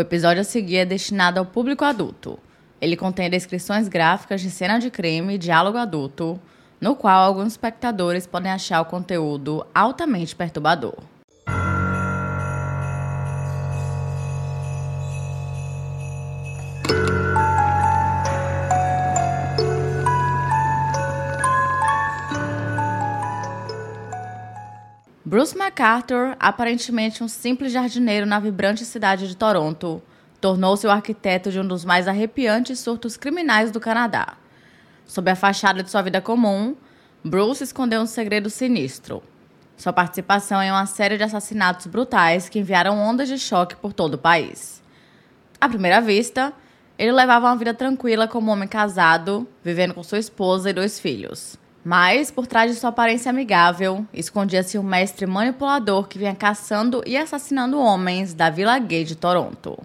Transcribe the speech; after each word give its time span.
O 0.00 0.08
episódio 0.10 0.40
a 0.40 0.44
seguir 0.44 0.78
é 0.78 0.84
destinado 0.86 1.38
ao 1.38 1.44
público 1.44 1.84
adulto. 1.84 2.38
Ele 2.80 2.96
contém 2.96 3.28
descrições 3.28 3.86
gráficas 3.86 4.40
de 4.40 4.50
cena 4.50 4.78
de 4.78 4.90
crime 4.90 5.34
e 5.34 5.38
diálogo 5.38 5.76
adulto, 5.76 6.40
no 6.80 6.96
qual 6.96 7.22
alguns 7.22 7.48
espectadores 7.48 8.26
podem 8.26 8.50
achar 8.50 8.80
o 8.80 8.86
conteúdo 8.86 9.62
altamente 9.74 10.34
perturbador. 10.34 10.96
Bruce 25.30 25.56
MacArthur, 25.56 26.34
aparentemente 26.40 27.22
um 27.22 27.28
simples 27.28 27.70
jardineiro 27.70 28.26
na 28.26 28.40
vibrante 28.40 28.84
cidade 28.84 29.28
de 29.28 29.36
Toronto, 29.36 30.02
tornou-se 30.40 30.84
o 30.84 30.90
arquiteto 30.90 31.52
de 31.52 31.60
um 31.60 31.68
dos 31.68 31.84
mais 31.84 32.08
arrepiantes 32.08 32.80
surtos 32.80 33.16
criminais 33.16 33.70
do 33.70 33.78
Canadá. 33.78 34.36
Sob 35.06 35.30
a 35.30 35.36
fachada 35.36 35.84
de 35.84 35.90
sua 35.92 36.02
vida 36.02 36.20
comum, 36.20 36.74
Bruce 37.22 37.62
escondeu 37.62 38.00
um 38.00 38.06
segredo 38.06 38.50
sinistro. 38.50 39.22
Sua 39.76 39.92
participação 39.92 40.60
em 40.60 40.72
uma 40.72 40.86
série 40.86 41.16
de 41.16 41.22
assassinatos 41.22 41.86
brutais 41.86 42.48
que 42.48 42.58
enviaram 42.58 42.98
ondas 42.98 43.28
de 43.28 43.38
choque 43.38 43.76
por 43.76 43.92
todo 43.92 44.14
o 44.14 44.18
país. 44.18 44.82
À 45.60 45.68
primeira 45.68 46.00
vista, 46.00 46.52
ele 46.98 47.12
levava 47.12 47.46
uma 47.46 47.56
vida 47.56 47.72
tranquila 47.72 48.26
como 48.26 48.50
homem 48.50 48.66
casado, 48.66 49.46
vivendo 49.62 49.94
com 49.94 50.02
sua 50.02 50.18
esposa 50.18 50.70
e 50.70 50.72
dois 50.72 50.98
filhos. 50.98 51.59
Mas, 51.82 52.30
por 52.30 52.46
trás 52.46 52.70
de 52.70 52.78
sua 52.78 52.90
aparência 52.90 53.30
amigável, 53.30 54.04
escondia-se 54.12 54.78
um 54.78 54.82
mestre 54.82 55.26
manipulador 55.26 56.06
que 56.06 56.18
vinha 56.18 56.34
caçando 56.34 57.02
e 57.06 57.16
assassinando 57.16 57.80
homens 57.80 58.34
da 58.34 58.50
Vila 58.50 58.78
Gay 58.78 59.02
de 59.04 59.16
Toronto. 59.16 59.78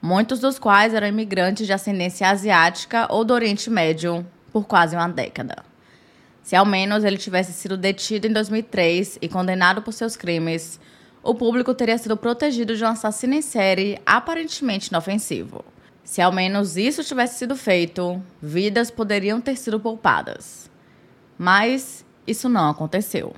Muitos 0.00 0.38
dos 0.38 0.58
quais 0.60 0.94
eram 0.94 1.08
imigrantes 1.08 1.66
de 1.66 1.72
ascendência 1.72 2.28
asiática 2.28 3.08
ou 3.10 3.24
do 3.24 3.34
Oriente 3.34 3.68
Médio 3.68 4.24
por 4.52 4.64
quase 4.64 4.94
uma 4.94 5.08
década. 5.08 5.64
Se 6.40 6.54
ao 6.54 6.64
menos 6.64 7.02
ele 7.02 7.16
tivesse 7.16 7.52
sido 7.52 7.76
detido 7.76 8.28
em 8.28 8.32
2003 8.32 9.18
e 9.20 9.28
condenado 9.28 9.82
por 9.82 9.92
seus 9.92 10.14
crimes, 10.14 10.78
o 11.20 11.34
público 11.34 11.74
teria 11.74 11.98
sido 11.98 12.16
protegido 12.16 12.76
de 12.76 12.84
um 12.84 12.88
assassino 12.88 13.34
em 13.34 13.42
série 13.42 13.98
aparentemente 14.06 14.88
inofensivo. 14.88 15.64
Se 16.04 16.20
ao 16.20 16.30
menos 16.30 16.76
isso 16.76 17.02
tivesse 17.02 17.38
sido 17.38 17.56
feito, 17.56 18.22
vidas 18.40 18.90
poderiam 18.90 19.40
ter 19.40 19.56
sido 19.56 19.80
poupadas. 19.80 20.70
Mas 21.38 22.04
isso 22.26 22.48
não 22.48 22.70
aconteceu. 22.70 23.34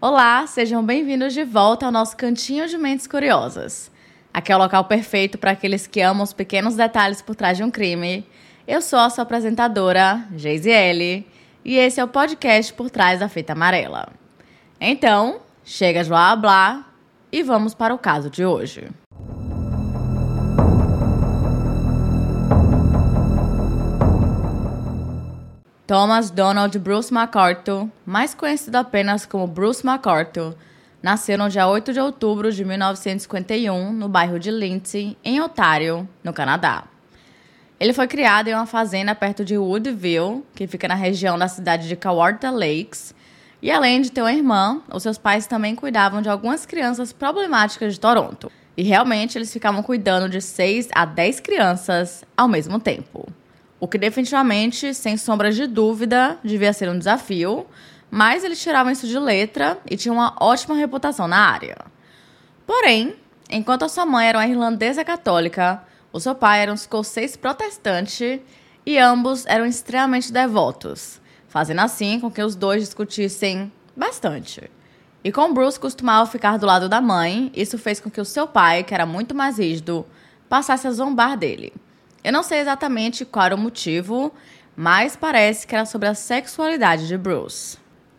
Olá, 0.00 0.46
sejam 0.46 0.84
bem-vindos 0.84 1.32
de 1.32 1.44
volta 1.44 1.86
ao 1.86 1.92
nosso 1.92 2.16
cantinho 2.16 2.66
de 2.66 2.76
mentes 2.76 3.06
curiosas. 3.06 3.90
Aqui 4.32 4.50
é 4.50 4.56
o 4.56 4.58
local 4.58 4.84
perfeito 4.84 5.38
para 5.38 5.52
aqueles 5.52 5.86
que 5.86 6.00
amam 6.00 6.24
os 6.24 6.32
pequenos 6.32 6.74
detalhes 6.74 7.22
por 7.22 7.34
trás 7.36 7.56
de 7.56 7.62
um 7.62 7.70
crime. 7.70 8.26
Eu 8.66 8.80
sou 8.80 8.98
a 8.98 9.10
sua 9.10 9.22
apresentadora, 9.22 10.26
Geisiele, 10.36 11.26
e 11.64 11.76
esse 11.76 12.00
é 12.00 12.04
o 12.04 12.08
podcast 12.08 12.72
por 12.72 12.90
trás 12.90 13.20
da 13.20 13.28
fita 13.28 13.52
amarela. 13.52 14.08
Então, 14.80 15.40
chega 15.64 16.02
de 16.02 16.08
blá 16.08 16.34
blá 16.34 16.86
e 17.30 17.42
vamos 17.42 17.74
para 17.74 17.94
o 17.94 17.98
caso 17.98 18.30
de 18.30 18.44
hoje. 18.44 18.88
Thomas 25.90 26.30
Donald 26.30 26.78
Bruce 26.78 27.12
MacArthur, 27.12 27.88
mais 28.06 28.32
conhecido 28.32 28.76
apenas 28.76 29.26
como 29.26 29.48
Bruce 29.48 29.84
MacArthur, 29.84 30.54
nasceu 31.02 31.36
no 31.36 31.48
dia 31.48 31.66
8 31.66 31.92
de 31.92 31.98
outubro 31.98 32.52
de 32.52 32.64
1951 32.64 33.92
no 33.92 34.08
bairro 34.08 34.38
de 34.38 34.52
Lindsay, 34.52 35.18
em 35.24 35.40
Ontário, 35.40 36.08
no 36.22 36.32
Canadá. 36.32 36.84
Ele 37.80 37.92
foi 37.92 38.06
criado 38.06 38.46
em 38.46 38.54
uma 38.54 38.66
fazenda 38.66 39.16
perto 39.16 39.44
de 39.44 39.58
Woodville, 39.58 40.44
que 40.54 40.68
fica 40.68 40.86
na 40.86 40.94
região 40.94 41.36
da 41.36 41.48
cidade 41.48 41.88
de 41.88 41.96
Kawartha 41.96 42.52
Lakes, 42.52 43.12
e 43.60 43.68
além 43.68 44.00
de 44.00 44.12
ter 44.12 44.20
uma 44.20 44.32
irmã, 44.32 44.80
os 44.94 45.02
seus 45.02 45.18
pais 45.18 45.48
também 45.48 45.74
cuidavam 45.74 46.22
de 46.22 46.28
algumas 46.28 46.64
crianças 46.64 47.12
problemáticas 47.12 47.94
de 47.94 47.98
Toronto. 47.98 48.48
E 48.76 48.84
realmente 48.84 49.36
eles 49.36 49.52
ficavam 49.52 49.82
cuidando 49.82 50.28
de 50.28 50.40
6 50.40 50.86
a 50.94 51.04
10 51.04 51.40
crianças 51.40 52.24
ao 52.36 52.46
mesmo 52.46 52.78
tempo. 52.78 53.26
O 53.80 53.88
que 53.88 53.96
definitivamente, 53.96 54.92
sem 54.92 55.16
sombra 55.16 55.50
de 55.50 55.66
dúvida, 55.66 56.38
devia 56.44 56.70
ser 56.70 56.90
um 56.90 56.98
desafio, 56.98 57.66
mas 58.10 58.44
eles 58.44 58.60
tiravam 58.62 58.92
isso 58.92 59.06
de 59.06 59.18
letra 59.18 59.78
e 59.90 59.96
tinham 59.96 60.16
uma 60.16 60.36
ótima 60.38 60.74
reputação 60.74 61.26
na 61.26 61.38
área. 61.38 61.78
Porém, 62.66 63.16
enquanto 63.48 63.84
a 63.84 63.88
sua 63.88 64.04
mãe 64.04 64.28
era 64.28 64.38
uma 64.38 64.46
irlandesa 64.46 65.02
católica, 65.02 65.82
o 66.12 66.20
seu 66.20 66.34
pai 66.34 66.60
era 66.60 66.70
um 66.70 66.74
escocês 66.74 67.36
protestante 67.36 68.42
e 68.84 68.98
ambos 68.98 69.46
eram 69.46 69.64
extremamente 69.64 70.30
devotos, 70.30 71.18
fazendo 71.48 71.80
assim 71.80 72.20
com 72.20 72.30
que 72.30 72.42
os 72.42 72.54
dois 72.54 72.82
discutissem 72.82 73.72
bastante. 73.96 74.70
E 75.24 75.32
como 75.32 75.54
Bruce 75.54 75.80
costumava 75.80 76.30
ficar 76.30 76.58
do 76.58 76.66
lado 76.66 76.86
da 76.86 77.00
mãe, 77.00 77.50
isso 77.54 77.78
fez 77.78 77.98
com 77.98 78.10
que 78.10 78.20
o 78.20 78.24
seu 78.26 78.46
pai, 78.46 78.84
que 78.84 78.92
era 78.92 79.06
muito 79.06 79.34
mais 79.34 79.58
rígido, 79.58 80.04
passasse 80.50 80.86
a 80.86 80.90
zombar 80.90 81.36
dele. 81.36 81.72
Eu 82.22 82.32
não 82.32 82.42
sei 82.42 82.58
exatamente 82.60 83.24
qual 83.24 83.46
era 83.46 83.54
o 83.54 83.58
motivo, 83.58 84.30
mas 84.76 85.16
parece 85.16 85.66
que 85.66 85.74
era 85.74 85.86
sobre 85.86 86.06
a 86.06 86.14
sexualidade 86.14 87.08
de 87.08 87.16
Bruce. 87.16 87.78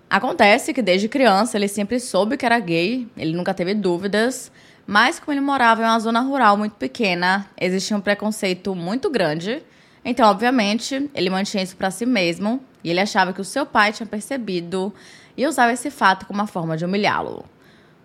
Acontece 0.10 0.74
que 0.74 0.82
desde 0.82 1.08
criança 1.08 1.56
ele 1.56 1.68
sempre 1.68 2.00
soube 2.00 2.36
que 2.36 2.46
era 2.46 2.60
gay, 2.60 3.08
ele 3.16 3.36
nunca 3.36 3.54
teve 3.54 3.76
dúvidas, 3.76 4.52
mas 4.88 5.20
como 5.20 5.32
ele 5.32 5.40
morava 5.40 5.84
em 5.84 5.86
uma 5.86 6.00
zona 6.00 6.20
rural 6.20 6.58
muito 6.58 6.76
pequena, 6.76 7.48
existia 7.60 7.96
um 7.96 8.02
preconceito 8.02 8.74
muito 8.74 9.08
grande. 9.10 9.64
Então, 10.04 10.28
obviamente, 10.28 11.10
ele 11.14 11.30
mantinha 11.30 11.62
isso 11.62 11.78
para 11.78 11.92
si 11.92 12.06
mesmo 12.06 12.60
e 12.84 12.90
ele 12.90 13.00
achava 13.00 13.32
que 13.32 13.40
o 13.40 13.46
seu 13.46 13.68
pai 13.68 13.94
tinha 13.94 14.08
percebido 14.08 14.92
e 15.38 15.46
usava 15.46 15.74
esse 15.74 15.92
fato 15.92 16.26
como 16.26 16.40
uma 16.40 16.48
forma 16.48 16.76
de 16.76 16.84
humilhá-lo. 16.84 17.46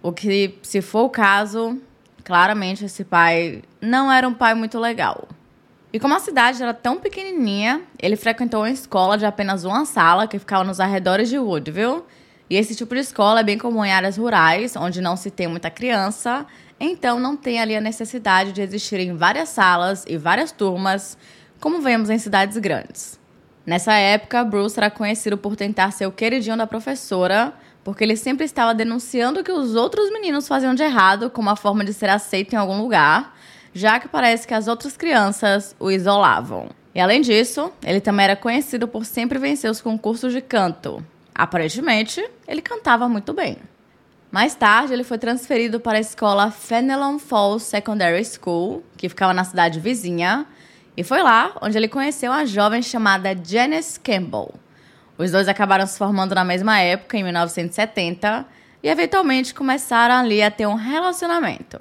O 0.02 0.12
que, 0.12 0.58
se 0.62 0.82
for 0.82 1.04
o 1.04 1.10
caso, 1.10 1.80
claramente 2.22 2.84
esse 2.84 3.02
pai 3.02 3.62
não 3.80 4.12
era 4.12 4.28
um 4.28 4.34
pai 4.34 4.54
muito 4.54 4.78
legal. 4.78 5.26
E 5.96 5.98
como 5.98 6.12
a 6.12 6.20
cidade 6.20 6.62
era 6.62 6.74
tão 6.74 6.98
pequenininha, 6.98 7.80
ele 7.98 8.16
frequentou 8.16 8.60
uma 8.60 8.70
escola 8.70 9.16
de 9.16 9.24
apenas 9.24 9.64
uma 9.64 9.86
sala 9.86 10.28
que 10.28 10.38
ficava 10.38 10.62
nos 10.62 10.78
arredores 10.78 11.30
de 11.30 11.38
Woodville. 11.38 12.02
E 12.50 12.56
esse 12.58 12.76
tipo 12.76 12.94
de 12.94 13.00
escola 13.00 13.40
é 13.40 13.42
bem 13.42 13.56
comum 13.56 13.82
em 13.82 13.90
áreas 13.90 14.18
rurais, 14.18 14.76
onde 14.76 15.00
não 15.00 15.16
se 15.16 15.30
tem 15.30 15.48
muita 15.48 15.70
criança, 15.70 16.44
então 16.78 17.18
não 17.18 17.34
tem 17.34 17.62
ali 17.62 17.74
a 17.74 17.80
necessidade 17.80 18.52
de 18.52 18.60
existirem 18.60 19.16
várias 19.16 19.48
salas 19.48 20.04
e 20.06 20.18
várias 20.18 20.52
turmas, 20.52 21.16
como 21.62 21.80
vemos 21.80 22.10
em 22.10 22.18
cidades 22.18 22.58
grandes. 22.58 23.18
Nessa 23.64 23.94
época, 23.94 24.44
Bruce 24.44 24.78
era 24.78 24.90
conhecido 24.90 25.38
por 25.38 25.56
tentar 25.56 25.92
ser 25.92 26.06
o 26.06 26.12
queridinho 26.12 26.58
da 26.58 26.66
professora, 26.66 27.54
porque 27.82 28.04
ele 28.04 28.16
sempre 28.16 28.44
estava 28.44 28.74
denunciando 28.74 29.40
o 29.40 29.42
que 29.42 29.50
os 29.50 29.74
outros 29.74 30.12
meninos 30.12 30.46
faziam 30.46 30.74
de 30.74 30.82
errado 30.82 31.30
como 31.30 31.48
uma 31.48 31.56
forma 31.56 31.82
de 31.82 31.94
ser 31.94 32.10
aceito 32.10 32.52
em 32.52 32.56
algum 32.56 32.82
lugar 32.82 33.34
já 33.76 34.00
que 34.00 34.08
parece 34.08 34.48
que 34.48 34.54
as 34.54 34.68
outras 34.68 34.96
crianças 34.96 35.76
o 35.78 35.90
isolavam. 35.90 36.70
E 36.94 37.00
além 37.00 37.20
disso, 37.20 37.70
ele 37.84 38.00
também 38.00 38.24
era 38.24 38.34
conhecido 38.34 38.88
por 38.88 39.04
sempre 39.04 39.38
vencer 39.38 39.70
os 39.70 39.82
concursos 39.82 40.32
de 40.32 40.40
canto. 40.40 41.04
Aparentemente, 41.34 42.26
ele 42.48 42.62
cantava 42.62 43.06
muito 43.06 43.34
bem. 43.34 43.58
Mais 44.32 44.54
tarde, 44.54 44.94
ele 44.94 45.04
foi 45.04 45.18
transferido 45.18 45.78
para 45.78 45.98
a 45.98 46.00
escola 46.00 46.50
Fenelon 46.50 47.18
Falls 47.18 47.66
Secondary 47.66 48.24
School, 48.24 48.82
que 48.96 49.10
ficava 49.10 49.34
na 49.34 49.44
cidade 49.44 49.78
vizinha, 49.78 50.46
e 50.96 51.04
foi 51.04 51.22
lá 51.22 51.52
onde 51.60 51.76
ele 51.76 51.86
conheceu 51.86 52.32
uma 52.32 52.46
jovem 52.46 52.80
chamada 52.80 53.36
Janice 53.44 54.00
Campbell. 54.00 54.54
Os 55.18 55.32
dois 55.32 55.48
acabaram 55.48 55.86
se 55.86 55.98
formando 55.98 56.34
na 56.34 56.44
mesma 56.44 56.80
época, 56.80 57.18
em 57.18 57.22
1970, 57.22 58.46
e 58.82 58.88
eventualmente 58.88 59.52
começaram 59.52 60.14
ali 60.14 60.42
a 60.42 60.50
ter 60.50 60.66
um 60.66 60.74
relacionamento. 60.74 61.78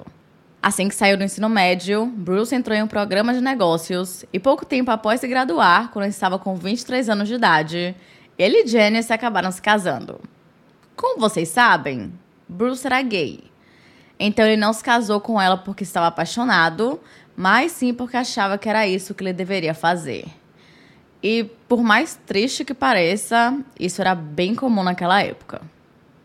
Assim 0.62 0.88
que 0.88 0.94
saiu 0.94 1.16
do 1.16 1.24
ensino 1.24 1.48
médio, 1.48 2.06
Bruce 2.06 2.54
entrou 2.54 2.76
em 2.76 2.82
um 2.82 2.88
programa 2.88 3.32
de 3.32 3.40
negócios 3.40 4.24
e 4.32 4.38
pouco 4.38 4.64
tempo 4.64 4.90
após 4.90 5.20
se 5.20 5.28
graduar, 5.28 5.90
quando 5.90 6.06
estava 6.06 6.38
com 6.38 6.56
23 6.56 7.08
anos 7.08 7.28
de 7.28 7.34
idade, 7.34 7.94
ele 8.38 8.64
e 8.64 8.66
Janice 8.66 9.12
acabaram 9.12 9.50
se 9.52 9.62
casando. 9.62 10.20
Como 10.96 11.20
vocês 11.20 11.48
sabem, 11.48 12.12
Bruce 12.48 12.86
era 12.86 13.00
gay. 13.02 13.44
Então 14.18 14.44
ele 14.44 14.56
não 14.56 14.72
se 14.72 14.82
casou 14.82 15.20
com 15.20 15.40
ela 15.40 15.56
porque 15.56 15.84
estava 15.84 16.06
apaixonado, 16.06 17.00
mas 17.36 17.72
sim 17.72 17.92
porque 17.92 18.16
achava 18.16 18.58
que 18.58 18.68
era 18.68 18.86
isso 18.86 19.14
que 19.14 19.22
ele 19.22 19.32
deveria 19.32 19.74
fazer. 19.74 20.24
E 21.22 21.44
por 21.68 21.82
mais 21.82 22.18
triste 22.26 22.64
que 22.64 22.74
pareça, 22.74 23.58
isso 23.78 24.00
era 24.00 24.14
bem 24.14 24.54
comum 24.54 24.82
naquela 24.82 25.22
época. 25.22 25.60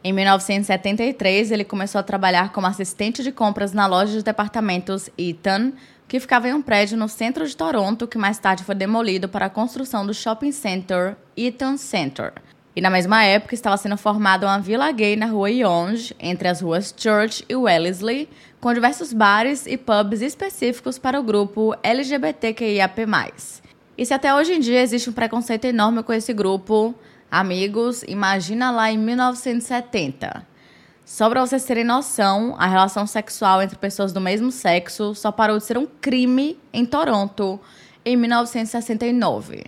Em 0.04 0.12
1973, 0.12 1.52
ele 1.52 1.64
começou 1.64 2.00
a 2.00 2.04
trabalhar 2.04 2.52
como 2.52 2.66
assistente 2.66 3.22
de 3.22 3.32
compras 3.32 3.72
na 3.72 3.86
loja 3.86 4.14
de 4.14 4.24
departamentos 4.24 5.12
Eaton, 5.16 5.74
que 6.08 6.20
ficava 6.20 6.50
em 6.50 6.54
um 6.54 6.62
prédio 6.62 6.98
no 6.98 7.08
centro 7.08 7.46
de 7.46 7.56
Toronto, 7.56 8.08
que 8.08 8.18
mais 8.18 8.40
tarde 8.40 8.64
foi 8.64 8.74
demolido 8.74 9.30
para 9.30 9.46
a 9.46 9.50
construção 9.50 10.04
do 10.04 10.14
shopping 10.14 10.52
center 10.52 11.16
Eaton 11.38 11.78
Center. 11.78 12.34
E 12.76 12.82
na 12.82 12.90
mesma 12.90 13.24
época 13.24 13.54
estava 13.54 13.78
sendo 13.78 13.96
formada 13.96 14.48
uma 14.48 14.58
vila 14.58 14.92
gay 14.92 15.16
na 15.16 15.28
rua 15.28 15.52
Yonge, 15.52 16.16
entre 16.20 16.48
as 16.48 16.62
ruas 16.62 16.92
Church 16.98 17.46
e 17.48 17.56
Wellesley, 17.56 18.28
com 18.60 18.74
diversos 18.74 19.14
bares 19.14 19.68
e 19.68 19.78
pubs 19.78 20.22
específicos 20.22 20.98
para 20.98 21.20
o 21.20 21.24
grupo 21.24 21.76
LGBTQIAP+. 21.84 23.06
E 23.98 24.06
se 24.06 24.14
até 24.16 24.34
hoje 24.34 24.54
em 24.54 24.60
dia 24.60 24.82
existe 24.82 25.12
um 25.12 25.14
preconceito 25.14 25.66
enorme 25.66 26.02
com 26.02 26.12
esse 26.12 26.34
grupo, 26.34 26.96
amigos, 27.32 28.04
imagina 28.08 28.70
lá 28.70 28.92
em 28.92 28.98
1970. 28.98 30.46
Só 31.06 31.30
para 31.30 31.42
vocês 31.42 31.64
terem 31.64 31.86
noção, 31.86 32.56
a 32.60 32.68
relação 32.68 33.08
sexual 33.08 33.62
entre 33.62 33.78
pessoas 33.78 34.12
do 34.12 34.20
mesmo 34.20 34.52
sexo 34.52 35.16
só 35.16 35.32
parou 35.32 35.58
de 35.58 35.64
ser 35.64 35.78
um 35.78 35.88
crime 35.88 36.60
em 36.74 36.86
Toronto 36.86 37.60
em 38.06 38.18
1969. 38.18 39.64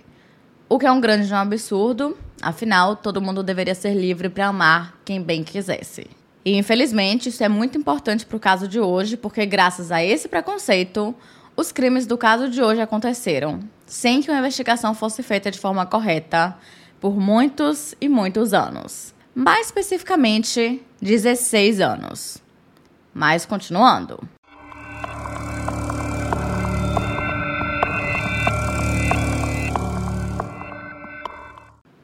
O 0.68 0.78
que 0.78 0.86
é 0.86 0.92
um 0.92 1.00
grande 1.00 1.32
absurdo, 1.34 2.16
afinal, 2.40 2.96
todo 2.96 3.20
mundo 3.20 3.42
deveria 3.42 3.74
ser 3.74 3.94
livre 3.94 4.28
para 4.28 4.48
amar 4.48 4.98
quem 5.04 5.20
bem 5.20 5.42
quisesse. 5.42 6.06
E 6.44 6.56
infelizmente, 6.56 7.30
isso 7.30 7.42
é 7.42 7.48
muito 7.48 7.78
importante 7.78 8.26
para 8.26 8.36
o 8.36 8.40
caso 8.40 8.68
de 8.68 8.78
hoje, 8.78 9.16
porque 9.16 9.46
graças 9.46 9.90
a 9.90 10.04
esse 10.04 10.28
preconceito, 10.28 11.14
os 11.56 11.72
crimes 11.72 12.06
do 12.06 12.18
caso 12.18 12.50
de 12.50 12.62
hoje 12.62 12.80
aconteceram, 12.80 13.60
sem 13.86 14.20
que 14.20 14.30
uma 14.30 14.38
investigação 14.38 14.94
fosse 14.94 15.22
feita 15.22 15.50
de 15.50 15.58
forma 15.58 15.86
correta 15.86 16.56
por 17.00 17.18
muitos 17.18 17.94
e 18.00 18.08
muitos 18.08 18.52
anos 18.52 19.14
mais 19.34 19.66
especificamente 19.66 20.80
16 21.02 21.80
anos. 21.80 22.38
Mas 23.12 23.44
continuando. 23.44 24.20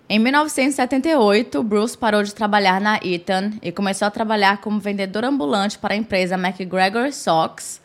Em 0.08 0.18
1978, 0.18 1.62
Bruce 1.62 1.96
parou 1.96 2.24
de 2.24 2.34
trabalhar 2.34 2.80
na 2.80 2.96
Eaton 2.96 3.52
e 3.62 3.70
começou 3.70 4.08
a 4.08 4.10
trabalhar 4.10 4.60
como 4.60 4.80
vendedor 4.80 5.24
ambulante 5.24 5.78
para 5.78 5.94
a 5.94 5.96
empresa 5.96 6.34
McGregor 6.34 7.12
Socks, 7.12 7.80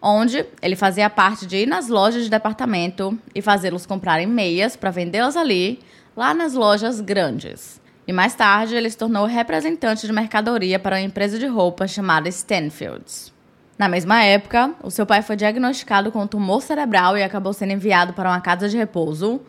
onde 0.00 0.46
ele 0.62 0.76
fazia 0.76 1.10
parte 1.10 1.46
de 1.46 1.56
ir 1.56 1.66
nas 1.66 1.88
lojas 1.88 2.22
de 2.22 2.30
departamento 2.30 3.18
e 3.34 3.42
fazê-los 3.42 3.86
comprarem 3.86 4.26
meias 4.26 4.76
para 4.76 4.92
vendê-las 4.92 5.36
ali, 5.36 5.80
lá 6.16 6.32
nas 6.34 6.54
lojas 6.54 7.00
grandes. 7.00 7.80
E 8.06 8.12
mais 8.12 8.34
tarde, 8.34 8.74
ele 8.74 8.90
se 8.90 8.98
tornou 8.98 9.24
representante 9.24 10.06
de 10.06 10.12
mercadoria 10.12 10.78
para 10.78 10.96
uma 10.96 11.02
empresa 11.02 11.38
de 11.38 11.46
roupas 11.46 11.90
chamada 11.90 12.28
Stanfields. 12.28 13.32
Na 13.78 13.88
mesma 13.88 14.22
época, 14.22 14.72
o 14.82 14.90
seu 14.90 15.04
pai 15.04 15.22
foi 15.22 15.36
diagnosticado 15.36 16.12
com 16.12 16.22
um 16.22 16.26
tumor 16.26 16.62
cerebral 16.62 17.16
e 17.16 17.22
acabou 17.22 17.52
sendo 17.52 17.72
enviado 17.72 18.12
para 18.12 18.28
uma 18.28 18.40
casa 18.40 18.68
de 18.68 18.76
repouso. 18.76 19.40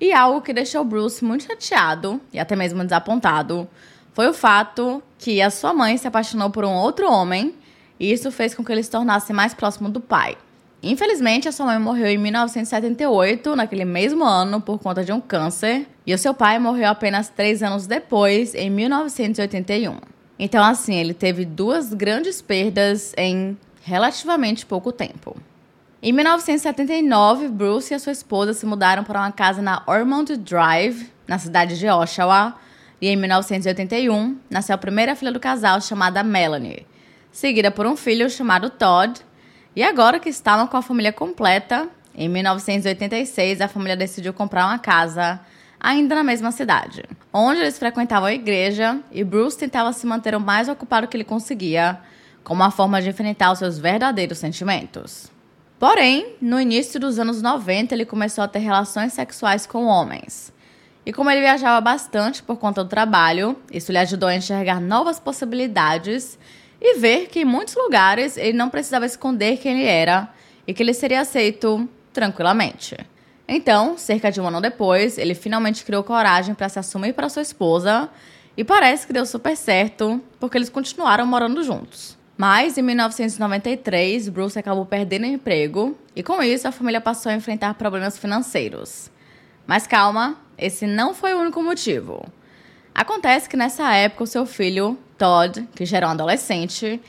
E 0.00 0.12
algo 0.12 0.40
que 0.40 0.52
deixou 0.52 0.84
Bruce 0.84 1.24
muito 1.24 1.44
chateado 1.44 2.20
e 2.32 2.38
até 2.38 2.54
mesmo 2.54 2.84
desapontado 2.84 3.68
foi 4.12 4.28
o 4.28 4.34
fato 4.34 5.02
que 5.18 5.40
a 5.40 5.50
sua 5.50 5.72
mãe 5.72 5.96
se 5.96 6.06
apaixonou 6.06 6.50
por 6.50 6.64
um 6.64 6.72
outro 6.72 7.10
homem 7.10 7.54
e 7.98 8.12
isso 8.12 8.30
fez 8.30 8.54
com 8.54 8.64
que 8.64 8.70
ele 8.70 8.82
se 8.82 8.90
tornasse 8.90 9.32
mais 9.32 9.54
próximo 9.54 9.88
do 9.88 10.00
pai. 10.00 10.36
Infelizmente, 10.82 11.48
a 11.48 11.52
sua 11.52 11.66
mãe 11.66 11.78
morreu 11.78 12.08
em 12.08 12.18
1978, 12.18 13.54
naquele 13.54 13.84
mesmo 13.84 14.24
ano, 14.24 14.60
por 14.60 14.80
conta 14.80 15.04
de 15.04 15.12
um 15.12 15.20
câncer, 15.20 15.86
e 16.04 16.12
o 16.12 16.18
seu 16.18 16.34
pai 16.34 16.58
morreu 16.58 16.88
apenas 16.88 17.28
três 17.28 17.62
anos 17.62 17.86
depois, 17.86 18.52
em 18.52 18.68
1981. 18.68 19.96
Então, 20.36 20.64
assim, 20.64 20.96
ele 20.96 21.14
teve 21.14 21.44
duas 21.44 21.94
grandes 21.94 22.42
perdas 22.42 23.14
em 23.16 23.56
relativamente 23.84 24.66
pouco 24.66 24.90
tempo. 24.90 25.36
Em 26.02 26.12
1979, 26.12 27.46
Bruce 27.46 27.92
e 27.92 27.94
a 27.94 27.98
sua 28.00 28.10
esposa 28.10 28.52
se 28.52 28.66
mudaram 28.66 29.04
para 29.04 29.20
uma 29.20 29.30
casa 29.30 29.62
na 29.62 29.84
Ormond 29.86 30.36
Drive, 30.36 31.08
na 31.28 31.38
cidade 31.38 31.78
de 31.78 31.86
Oshawa, 31.86 32.56
e 33.00 33.06
em 33.06 33.14
1981 33.14 34.36
nasceu 34.50 34.74
a 34.74 34.78
primeira 34.78 35.14
filha 35.14 35.30
do 35.30 35.38
casal 35.38 35.80
chamada 35.80 36.24
Melanie, 36.24 36.84
seguida 37.30 37.70
por 37.70 37.86
um 37.86 37.96
filho 37.96 38.28
chamado 38.28 38.68
Todd 38.68 39.20
e 39.74 39.82
agora 39.82 40.18
que 40.18 40.28
estavam 40.28 40.66
com 40.66 40.76
a 40.76 40.82
família 40.82 41.12
completa, 41.12 41.88
em 42.14 42.28
1986 42.28 43.60
a 43.60 43.68
família 43.68 43.96
decidiu 43.96 44.32
comprar 44.32 44.66
uma 44.66 44.78
casa 44.78 45.40
ainda 45.80 46.14
na 46.14 46.22
mesma 46.22 46.52
cidade, 46.52 47.04
onde 47.32 47.60
eles 47.60 47.78
frequentavam 47.78 48.28
a 48.28 48.32
igreja 48.32 49.00
e 49.10 49.24
Bruce 49.24 49.58
tentava 49.58 49.92
se 49.92 50.06
manter 50.06 50.34
o 50.34 50.40
mais 50.40 50.68
ocupado 50.68 51.08
que 51.08 51.16
ele 51.16 51.24
conseguia, 51.24 51.98
como 52.44 52.62
uma 52.62 52.70
forma 52.70 53.00
de 53.00 53.08
enfrentar 53.08 53.50
os 53.50 53.58
seus 53.58 53.78
verdadeiros 53.78 54.38
sentimentos. 54.38 55.30
Porém, 55.78 56.36
no 56.40 56.60
início 56.60 57.00
dos 57.00 57.18
anos 57.18 57.42
90, 57.42 57.94
ele 57.94 58.04
começou 58.04 58.44
a 58.44 58.48
ter 58.48 58.60
relações 58.60 59.12
sexuais 59.12 59.66
com 59.66 59.86
homens. 59.86 60.52
E 61.04 61.12
como 61.12 61.28
ele 61.28 61.40
viajava 61.40 61.80
bastante 61.80 62.40
por 62.40 62.56
conta 62.56 62.84
do 62.84 62.90
trabalho, 62.90 63.56
isso 63.72 63.90
lhe 63.90 63.98
ajudou 63.98 64.28
a 64.28 64.36
enxergar 64.36 64.80
novas 64.80 65.18
possibilidades 65.18 66.38
e 66.82 66.98
ver 66.98 67.28
que 67.28 67.40
em 67.40 67.44
muitos 67.44 67.76
lugares 67.76 68.36
ele 68.36 68.52
não 68.52 68.68
precisava 68.68 69.06
esconder 69.06 69.58
quem 69.58 69.80
ele 69.80 69.84
era 69.88 70.28
e 70.66 70.74
que 70.74 70.82
ele 70.82 70.92
seria 70.92 71.20
aceito 71.20 71.88
tranquilamente. 72.12 72.96
Então, 73.46 73.96
cerca 73.96 74.32
de 74.32 74.40
um 74.40 74.48
ano 74.48 74.60
depois, 74.60 75.16
ele 75.16 75.34
finalmente 75.34 75.84
criou 75.84 76.02
coragem 76.02 76.54
para 76.54 76.68
se 76.68 76.78
assumir 76.78 77.12
para 77.12 77.28
sua 77.28 77.42
esposa 77.42 78.10
e 78.56 78.64
parece 78.64 79.06
que 79.06 79.12
deu 79.12 79.24
super 79.24 79.56
certo, 79.56 80.20
porque 80.40 80.58
eles 80.58 80.68
continuaram 80.68 81.24
morando 81.24 81.62
juntos. 81.62 82.18
Mas 82.36 82.76
em 82.76 82.82
1993, 82.82 84.28
Bruce 84.28 84.58
acabou 84.58 84.84
perdendo 84.84 85.24
o 85.24 85.26
emprego 85.26 85.96
e 86.16 86.22
com 86.22 86.42
isso 86.42 86.66
a 86.66 86.72
família 86.72 87.00
passou 87.00 87.30
a 87.30 87.34
enfrentar 87.34 87.74
problemas 87.74 88.18
financeiros. 88.18 89.10
Mas 89.66 89.86
calma, 89.86 90.36
esse 90.58 90.86
não 90.86 91.14
foi 91.14 91.32
o 91.34 91.38
único 91.38 91.62
motivo. 91.62 92.24
Acontece 92.94 93.48
que 93.48 93.56
nessa 93.56 93.94
época 93.94 94.24
o 94.24 94.26
seu 94.26 94.44
filho, 94.44 94.98
Todd, 95.16 95.66
que 95.74 95.84
já 95.86 95.96
era 95.96 96.08
um 96.08 96.10
adolescente, 96.10 97.00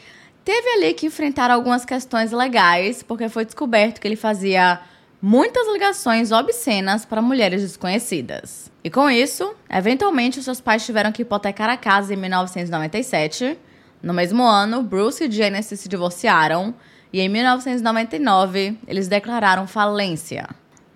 teve 0.45 0.69
ali 0.69 0.93
que 0.93 1.07
enfrentar 1.07 1.51
algumas 1.51 1.83
questões 1.85 2.31
legais, 2.31 3.03
porque 3.03 3.27
foi 3.29 3.45
descoberto 3.45 3.99
que 3.99 4.07
ele 4.07 4.15
fazia 4.15 4.79
muitas 5.21 5.67
ligações 5.71 6.31
obscenas 6.31 7.05
para 7.05 7.21
mulheres 7.21 7.61
desconhecidas. 7.61 8.71
E 8.83 8.89
com 8.89 9.09
isso, 9.09 9.53
eventualmente 9.69 10.43
seus 10.43 10.59
pais 10.59 10.85
tiveram 10.85 11.11
que 11.11 11.21
hipotecar 11.21 11.69
a 11.69 11.77
casa 11.77 12.13
em 12.13 12.17
1997. 12.17 13.57
No 14.01 14.13
mesmo 14.13 14.43
ano, 14.43 14.83
Bruce 14.83 15.23
e 15.23 15.31
Genesis 15.31 15.79
se 15.79 15.87
divorciaram 15.87 16.73
e 17.11 17.21
em 17.21 17.29
1999 17.29 18.77
eles 18.85 19.07
declararam 19.07 19.65
falência. 19.65 20.47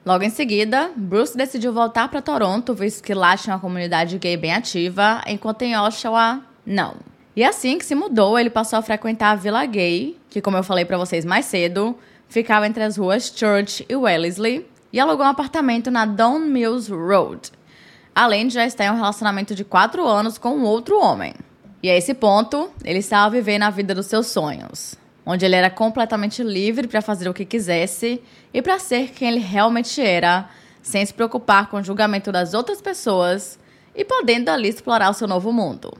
Logo 0.07 0.23
em 0.23 0.29
seguida, 0.29 0.89
Bruce 0.95 1.35
decidiu 1.35 1.73
voltar 1.73 2.07
para 2.07 2.21
Toronto, 2.21 2.73
visto 2.73 3.03
que 3.03 3.13
lá 3.13 3.35
tinha 3.35 3.53
uma 3.53 3.59
comunidade 3.59 4.17
gay 4.17 4.37
bem 4.37 4.53
ativa, 4.53 5.21
enquanto 5.27 5.63
em 5.63 5.77
Oshawa, 5.77 6.41
não. 6.65 6.95
E 7.35 7.43
assim 7.43 7.77
que 7.77 7.83
se 7.83 7.93
mudou, 7.93 8.39
ele 8.39 8.49
passou 8.49 8.79
a 8.79 8.81
frequentar 8.81 9.31
a 9.31 9.35
Vila 9.35 9.65
Gay, 9.65 10.17
que, 10.29 10.39
como 10.39 10.55
eu 10.55 10.63
falei 10.63 10.85
para 10.85 10.97
vocês 10.97 11.25
mais 11.25 11.45
cedo, 11.47 11.93
ficava 12.29 12.65
entre 12.65 12.83
as 12.83 12.95
ruas 12.95 13.33
Church 13.35 13.85
e 13.89 13.97
Wellesley, 13.97 14.65
e 14.93 14.97
alugou 14.97 15.25
um 15.25 15.29
apartamento 15.29 15.91
na 15.91 16.05
Don 16.05 16.39
Mills 16.39 16.89
Road, 16.89 17.51
além 18.15 18.47
de 18.47 18.53
já 18.53 18.65
estar 18.65 18.85
em 18.85 18.91
um 18.91 18.95
relacionamento 18.95 19.53
de 19.53 19.65
quatro 19.65 20.07
anos 20.07 20.37
com 20.37 20.55
um 20.55 20.63
outro 20.63 20.97
homem. 20.97 21.33
E 21.83 21.89
a 21.89 21.97
esse 21.97 22.13
ponto, 22.13 22.71
ele 22.85 22.99
estava 22.99 23.29
vivendo 23.29 23.63
a 23.63 23.69
vida 23.69 23.93
dos 23.93 24.05
seus 24.05 24.27
sonhos 24.27 24.95
onde 25.29 25.45
ele 25.45 25.57
era 25.57 25.69
completamente 25.69 26.41
livre 26.41 26.87
para 26.87 27.01
fazer 27.01 27.27
o 27.27 27.33
que 27.33 27.43
quisesse 27.43 28.23
e 28.53 28.61
para 28.61 28.79
ser 28.79 29.11
quem 29.11 29.27
ele 29.27 29.39
realmente 29.39 30.01
era, 30.01 30.49
sem 30.81 31.05
se 31.05 31.13
preocupar 31.13 31.69
com 31.69 31.75
o 31.75 31.83
julgamento 31.83 32.31
das 32.31 32.53
outras 32.53 32.81
pessoas 32.81 33.59
e 33.93 34.05
podendo 34.05 34.47
ali 34.47 34.69
explorar 34.69 35.09
o 35.09 35.13
seu 35.13 35.27
novo 35.27 35.51
mundo. 35.51 35.91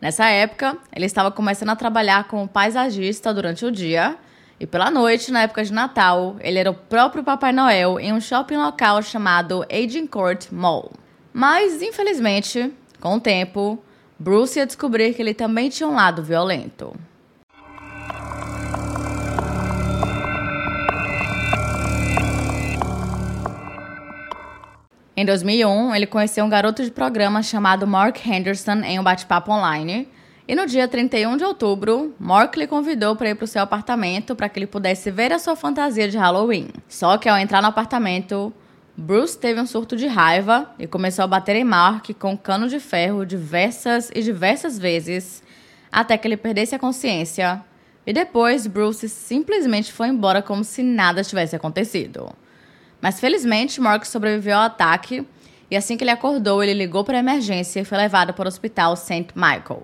Nessa 0.00 0.26
época, 0.26 0.76
ele 0.92 1.06
estava 1.06 1.30
começando 1.30 1.68
a 1.68 1.76
trabalhar 1.76 2.24
como 2.24 2.48
paisagista 2.48 3.32
durante 3.32 3.64
o 3.64 3.70
dia 3.70 4.16
e 4.58 4.66
pela 4.66 4.90
noite, 4.90 5.30
na 5.30 5.42
época 5.42 5.62
de 5.64 5.72
Natal, 5.72 6.34
ele 6.40 6.58
era 6.58 6.70
o 6.70 6.74
próprio 6.74 7.22
Papai 7.22 7.52
Noel 7.52 8.00
em 8.00 8.12
um 8.12 8.20
shopping 8.20 8.56
local 8.56 9.00
chamado 9.00 9.64
Agincourt 9.70 10.50
Mall. 10.50 10.90
Mas, 11.32 11.82
infelizmente, 11.82 12.72
com 13.00 13.14
o 13.14 13.20
tempo, 13.20 13.78
Bruce 14.18 14.58
ia 14.58 14.66
descobrir 14.66 15.14
que 15.14 15.22
ele 15.22 15.34
também 15.34 15.68
tinha 15.68 15.88
um 15.88 15.94
lado 15.94 16.20
violento. 16.20 16.92
Em 25.22 25.24
2001, 25.24 25.94
ele 25.94 26.06
conheceu 26.08 26.44
um 26.44 26.48
garoto 26.48 26.82
de 26.82 26.90
programa 26.90 27.44
chamado 27.44 27.86
Mark 27.86 28.26
Henderson 28.26 28.80
em 28.82 28.98
um 28.98 29.04
bate-papo 29.04 29.52
online. 29.52 30.08
E 30.48 30.54
no 30.56 30.66
dia 30.66 30.88
31 30.88 31.36
de 31.36 31.44
outubro, 31.44 32.12
Mark 32.18 32.56
lhe 32.56 32.66
convidou 32.66 33.14
para 33.14 33.30
ir 33.30 33.36
para 33.36 33.44
o 33.44 33.46
seu 33.46 33.62
apartamento 33.62 34.34
para 34.34 34.48
que 34.48 34.58
ele 34.58 34.66
pudesse 34.66 35.12
ver 35.12 35.32
a 35.32 35.38
sua 35.38 35.54
fantasia 35.54 36.08
de 36.08 36.18
Halloween. 36.18 36.70
Só 36.88 37.18
que 37.18 37.28
ao 37.28 37.38
entrar 37.38 37.62
no 37.62 37.68
apartamento, 37.68 38.52
Bruce 38.96 39.38
teve 39.38 39.60
um 39.60 39.64
surto 39.64 39.94
de 39.94 40.08
raiva 40.08 40.68
e 40.76 40.88
começou 40.88 41.22
a 41.22 41.28
bater 41.28 41.54
em 41.54 41.62
Mark 41.62 42.10
com 42.18 42.32
um 42.32 42.36
cano 42.36 42.68
de 42.68 42.80
ferro 42.80 43.24
diversas 43.24 44.10
e 44.12 44.22
diversas 44.22 44.76
vezes, 44.76 45.40
até 45.92 46.18
que 46.18 46.26
ele 46.26 46.36
perdesse 46.36 46.74
a 46.74 46.80
consciência. 46.80 47.64
E 48.04 48.12
depois, 48.12 48.66
Bruce 48.66 49.08
simplesmente 49.08 49.92
foi 49.92 50.08
embora 50.08 50.42
como 50.42 50.64
se 50.64 50.82
nada 50.82 51.22
tivesse 51.22 51.54
acontecido. 51.54 52.41
Mas 53.02 53.18
felizmente, 53.18 53.80
Mark 53.80 54.04
sobreviveu 54.06 54.56
ao 54.56 54.62
ataque 54.62 55.26
e 55.68 55.76
assim 55.76 55.96
que 55.96 56.04
ele 56.04 56.10
acordou, 56.12 56.62
ele 56.62 56.72
ligou 56.72 57.02
para 57.02 57.16
a 57.16 57.20
emergência 57.20 57.80
e 57.80 57.84
foi 57.84 57.98
levado 57.98 58.32
para 58.32 58.44
o 58.44 58.48
hospital 58.48 58.94
St. 58.94 59.26
Michael. 59.34 59.82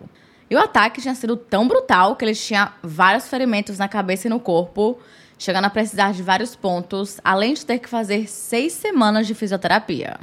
E 0.49 0.55
o 0.55 0.59
ataque 0.61 1.03
tinha 1.03 1.17
sido 1.17 1.37
tão 1.37 1.67
brutal 1.67 2.15
que 2.15 2.25
ele 2.25 2.35
tinha 2.35 2.73
vários 2.81 3.27
ferimentos 3.27 3.77
na 3.77 3.89
cabeça 3.89 4.29
e 4.29 4.31
no 4.31 4.39
corpo, 4.39 4.99
chegando 5.37 5.65
a 5.65 5.71
precisar 5.71 6.13
de 6.13 6.23
vários 6.23 6.55
pontos, 6.55 7.21
além 7.25 7.55
de 7.55 7.67
ter 7.67 7.81
que 7.81 7.89
fazer 7.89 8.29
seis 8.29 8.73
semanas 8.73 9.27
de 9.27 9.35
fisioterapia. 9.35 10.17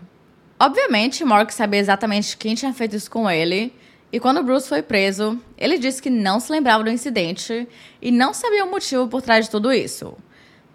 Obviamente, 0.57 1.25
Mork 1.25 1.53
sabia 1.53 1.81
exatamente 1.81 2.37
quem 2.37 2.55
tinha 2.55 2.73
feito 2.73 2.95
isso 2.95 3.11
com 3.11 3.29
ele, 3.29 3.73
e 4.11 4.21
quando 4.21 4.41
Bruce 4.41 4.69
foi 4.69 4.81
preso, 4.81 5.37
ele 5.57 5.77
disse 5.77 6.01
que 6.01 6.09
não 6.09 6.39
se 6.39 6.49
lembrava 6.49 6.83
do 6.83 6.89
incidente 6.89 7.67
e 8.01 8.09
não 8.09 8.33
sabia 8.33 8.63
o 8.63 8.71
motivo 8.71 9.07
por 9.09 9.21
trás 9.21 9.45
de 9.45 9.51
tudo 9.51 9.73
isso. 9.73 10.15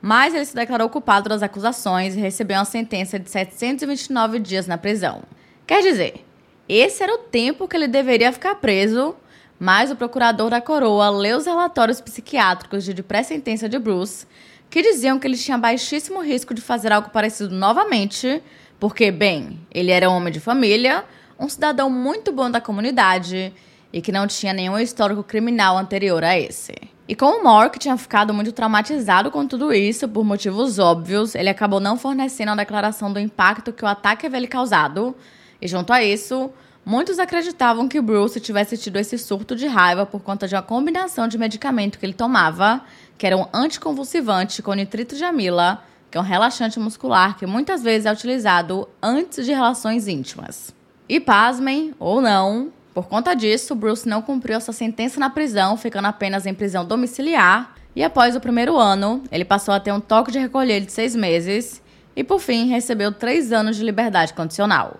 Mas 0.00 0.34
ele 0.34 0.44
se 0.44 0.54
declarou 0.54 0.88
culpado 0.88 1.28
das 1.28 1.42
acusações 1.42 2.14
e 2.14 2.20
recebeu 2.20 2.58
uma 2.58 2.64
sentença 2.64 3.18
de 3.18 3.30
729 3.30 4.38
dias 4.38 4.66
na 4.66 4.78
prisão. 4.78 5.22
Quer 5.66 5.82
dizer, 5.82 6.24
esse 6.68 7.02
era 7.02 7.14
o 7.14 7.18
tempo 7.18 7.68
que 7.68 7.76
ele 7.76 7.88
deveria 7.88 8.32
ficar 8.32 8.54
preso, 8.54 9.14
mas 9.58 9.90
o 9.90 9.96
procurador 9.96 10.50
da 10.50 10.60
coroa 10.60 11.10
leu 11.10 11.36
os 11.36 11.44
relatórios 11.44 12.00
psiquiátricos 12.00 12.84
de 12.84 13.02
pré-sentença 13.02 13.68
de 13.68 13.78
Bruce, 13.78 14.26
que 14.70 14.80
diziam 14.80 15.18
que 15.18 15.26
ele 15.26 15.36
tinha 15.36 15.58
baixíssimo 15.58 16.22
risco 16.22 16.54
de 16.54 16.60
fazer 16.60 16.92
algo 16.92 17.10
parecido 17.10 17.54
novamente, 17.54 18.42
porque, 18.78 19.10
bem, 19.10 19.60
ele 19.70 19.90
era 19.90 20.08
um 20.08 20.14
homem 20.14 20.32
de 20.32 20.40
família, 20.40 21.04
um 21.38 21.48
cidadão 21.48 21.90
muito 21.90 22.32
bom 22.32 22.50
da 22.50 22.60
comunidade 22.60 23.52
e 23.92 24.00
que 24.00 24.12
não 24.12 24.26
tinha 24.26 24.52
nenhum 24.52 24.78
histórico 24.78 25.22
criminal 25.22 25.76
anterior 25.76 26.22
a 26.22 26.38
esse. 26.38 26.72
E 27.10 27.16
como 27.16 27.40
o 27.40 27.42
Mork 27.42 27.76
tinha 27.76 27.96
ficado 27.96 28.32
muito 28.32 28.52
traumatizado 28.52 29.32
com 29.32 29.44
tudo 29.44 29.72
isso, 29.72 30.08
por 30.08 30.24
motivos 30.24 30.78
óbvios, 30.78 31.34
ele 31.34 31.48
acabou 31.48 31.80
não 31.80 31.98
fornecendo 31.98 32.52
a 32.52 32.54
declaração 32.54 33.12
do 33.12 33.18
impacto 33.18 33.72
que 33.72 33.84
o 33.84 33.88
ataque 33.88 34.26
havia 34.26 34.38
lhe 34.38 34.46
causado. 34.46 35.16
E 35.60 35.66
junto 35.66 35.92
a 35.92 36.04
isso, 36.04 36.52
muitos 36.86 37.18
acreditavam 37.18 37.88
que 37.88 38.00
Bruce 38.00 38.38
tivesse 38.38 38.78
tido 38.78 38.96
esse 38.96 39.18
surto 39.18 39.56
de 39.56 39.66
raiva 39.66 40.06
por 40.06 40.20
conta 40.20 40.46
de 40.46 40.54
uma 40.54 40.62
combinação 40.62 41.26
de 41.26 41.36
medicamento 41.36 41.98
que 41.98 42.06
ele 42.06 42.14
tomava, 42.14 42.80
que 43.18 43.26
era 43.26 43.36
um 43.36 43.46
anticonvulsivante 43.52 44.62
com 44.62 44.72
nitrito 44.72 45.16
de 45.16 45.24
amila, 45.24 45.82
que 46.12 46.16
é 46.16 46.20
um 46.20 46.24
relaxante 46.24 46.78
muscular 46.78 47.36
que 47.36 47.44
muitas 47.44 47.82
vezes 47.82 48.06
é 48.06 48.12
utilizado 48.12 48.88
antes 49.02 49.44
de 49.44 49.52
relações 49.52 50.06
íntimas. 50.06 50.72
E 51.08 51.18
pasmem, 51.18 51.92
ou 51.98 52.20
não, 52.20 52.70
por 52.92 53.06
conta 53.06 53.34
disso, 53.34 53.74
Bruce 53.74 54.08
não 54.08 54.20
cumpriu 54.20 54.60
sua 54.60 54.74
sentença 54.74 55.20
na 55.20 55.30
prisão, 55.30 55.76
ficando 55.76 56.06
apenas 56.06 56.46
em 56.46 56.54
prisão 56.54 56.84
domiciliar. 56.84 57.74
E 57.94 58.02
após 58.02 58.34
o 58.34 58.40
primeiro 58.40 58.76
ano, 58.76 59.22
ele 59.30 59.44
passou 59.44 59.72
a 59.74 59.80
ter 59.80 59.92
um 59.92 60.00
toque 60.00 60.32
de 60.32 60.38
recolher 60.38 60.80
de 60.80 60.90
seis 60.90 61.14
meses 61.14 61.80
e, 62.16 62.24
por 62.24 62.40
fim, 62.40 62.66
recebeu 62.68 63.12
três 63.12 63.52
anos 63.52 63.76
de 63.76 63.84
liberdade 63.84 64.34
condicional. 64.34 64.98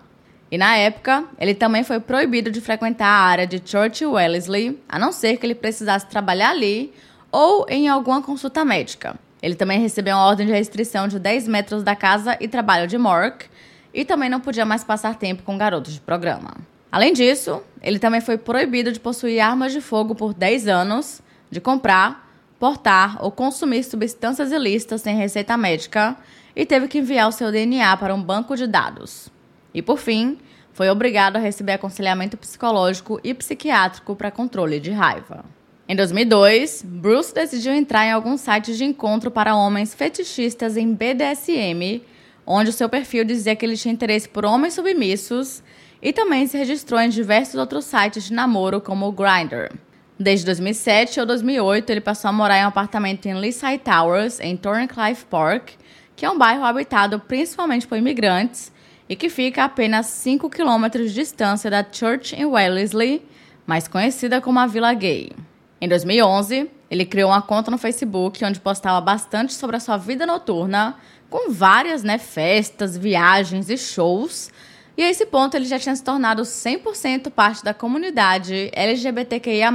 E 0.51 0.59
na 0.59 0.77
época, 0.77 1.25
ele 1.39 1.55
também 1.55 1.85
foi 1.85 2.01
proibido 2.01 2.51
de 2.51 2.61
frequentar 2.61 3.07
a 3.07 3.25
área 3.25 3.47
de 3.47 3.63
Church 3.65 4.05
Wellesley, 4.05 4.81
a 4.89 4.99
não 4.99 5.13
ser 5.13 5.37
que 5.37 5.47
ele 5.47 5.55
precisasse 5.55 6.07
trabalhar 6.07 6.51
ali 6.51 6.93
ou 7.31 7.67
em 7.69 7.89
alguma 7.89 8.21
consulta 8.21 8.65
médica. 8.65 9.17
Ele 9.43 9.55
também 9.55 9.81
recebeu 9.81 10.17
uma 10.17 10.27
ordem 10.27 10.47
de 10.47 10.53
restrição 10.53 11.09
de 11.09 11.19
10 11.19 11.49
metros 11.49 11.83
da 11.83 11.97
casa 11.97 12.37
e 12.41 12.49
trabalho 12.49 12.87
de 12.87 12.99
Mork 12.99 13.47
e 13.95 14.05
também 14.05 14.29
não 14.29 14.41
podia 14.41 14.65
mais 14.65 14.85
passar 14.85 15.15
tempo 15.17 15.43
com 15.43 15.57
garotos 15.57 15.95
de 15.95 16.01
programa. 16.01 16.55
Além 16.91 17.13
disso, 17.13 17.63
ele 17.83 17.99
também 17.99 18.21
foi 18.21 18.37
proibido 18.37 18.91
de 18.91 18.99
possuir 18.99 19.41
armas 19.41 19.73
de 19.73 19.81
fogo 19.81 20.15
por 20.15 20.35
10 20.35 20.67
anos, 20.67 21.23
de 21.51 21.61
comprar, 21.61 22.29
portar 22.59 23.17
ou 23.25 23.31
consumir 23.31 23.85
substâncias 23.85 24.53
ilícitas 24.53 25.01
sem 25.01 25.17
receita 25.17 25.57
médica 25.57 26.17
e 26.55 26.67
teve 26.67 26.89
que 26.89 26.99
enviar 26.99 27.29
o 27.29 27.33
seu 27.33 27.51
DNA 27.51 27.97
para 27.97 28.15
um 28.15 28.23
banco 28.23 28.57
de 28.57 28.67
dados. 28.67 29.31
E 29.73 29.81
por 29.81 29.99
fim, 29.99 30.39
foi 30.73 30.89
obrigado 30.91 31.37
a 31.37 31.41
receber 31.41 31.73
aconselhamento 31.73 32.37
psicológico 32.37 33.21
e 33.23 33.33
psiquiátrico 33.35 34.17
para 34.17 34.31
controle 34.31 34.81
de 34.81 34.91
raiva. 34.91 35.45
Em 35.89 35.97
2002, 35.97 36.85
Bruce 36.87 37.35
decidiu 37.35 37.73
entrar 37.73 38.07
em 38.07 38.13
alguns 38.13 38.41
sites 38.41 38.77
de 38.77 38.85
encontro 38.85 39.31
para 39.31 39.57
homens 39.57 39.95
fetichistas 39.95 40.77
em 40.77 40.93
BDSM, 40.93 42.03
onde 42.47 42.71
o 42.71 42.73
seu 42.73 42.89
perfil 42.89 43.25
dizia 43.25 43.57
que 43.57 43.65
ele 43.65 43.77
tinha 43.77 43.93
interesse 43.93 44.29
por 44.29 44.45
homens 44.45 44.75
submissos 44.75 45.63
e 46.03 46.13
também 46.13 46.47
se 46.47 46.57
registrou 46.57 47.01
em 47.01 47.09
diversos 47.09 47.57
outros 47.57 47.85
sites 47.85 48.25
de 48.25 48.33
namoro, 48.33 48.81
como 48.81 49.07
o 49.07 49.13
Grindr. 49.13 49.71
Desde 50.19 50.45
2007 50.47 51.21
ou 51.21 51.27
2008, 51.27 51.91
ele 51.91 52.01
passou 52.01 52.29
a 52.29 52.33
morar 52.33 52.59
em 52.59 52.65
um 52.65 52.69
apartamento 52.69 53.27
em 53.27 53.35
Leaside 53.35 53.79
Towers, 53.79 54.39
em 54.41 54.57
Thorncliffe 54.57 55.25
Park, 55.25 55.71
que 56.15 56.27
é 56.27 56.31
um 56.31 56.37
bairro 56.37 56.65
habitado 56.65 57.19
principalmente 57.19 57.87
por 57.87 57.97
imigrantes 57.97 58.71
e 59.09 59.17
que 59.17 59.31
fica 59.31 59.63
a 59.63 59.65
apenas 59.65 60.07
5 60.07 60.51
quilômetros 60.51 61.09
de 61.09 61.15
distância 61.15 61.71
da 61.71 61.85
Church 61.91 62.35
em 62.37 62.45
Wellesley, 62.45 63.27
mais 63.67 63.89
conhecida 63.89 64.41
como 64.41 64.59
a 64.59 64.67
Vila 64.67 64.93
Gay. 64.93 65.33
Em 65.81 65.89
2011, 65.89 66.71
ele 66.91 67.07
criou 67.07 67.31
uma 67.31 67.41
conta 67.41 67.71
no 67.71 67.79
Facebook 67.79 68.45
onde 68.45 68.61
postava 68.61 69.01
bastante 69.01 69.55
sobre 69.55 69.77
a 69.77 69.81
sua 69.81 69.97
vida 69.97 70.27
noturna, 70.27 70.97
com 71.31 71.51
várias 71.51 72.03
né, 72.03 72.19
festas, 72.19 72.97
viagens 72.97 73.71
e 73.71 73.79
shows, 73.79 74.51
e 74.97 75.03
a 75.03 75.09
esse 75.11 75.27
ponto 75.27 75.57
ele 75.57 75.65
já 75.65 75.79
tinha 75.79 75.95
se 75.95 76.03
tornado 76.03 76.43
100% 76.43 77.31
parte 77.31 77.65
da 77.65 77.73
comunidade 77.73 78.71
LGBTQIA+, 78.73 79.73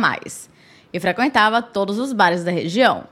e 0.94 1.00
frequentava 1.00 1.62
todos 1.62 2.00
os 2.00 2.14
bares 2.14 2.44
da 2.44 2.52
região. 2.52 3.06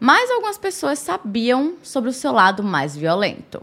Mas 0.00 0.30
algumas 0.30 0.58
pessoas 0.58 0.98
sabiam 0.98 1.74
sobre 1.82 2.10
o 2.10 2.12
seu 2.12 2.32
lado 2.32 2.62
mais 2.62 2.96
violento. 2.96 3.60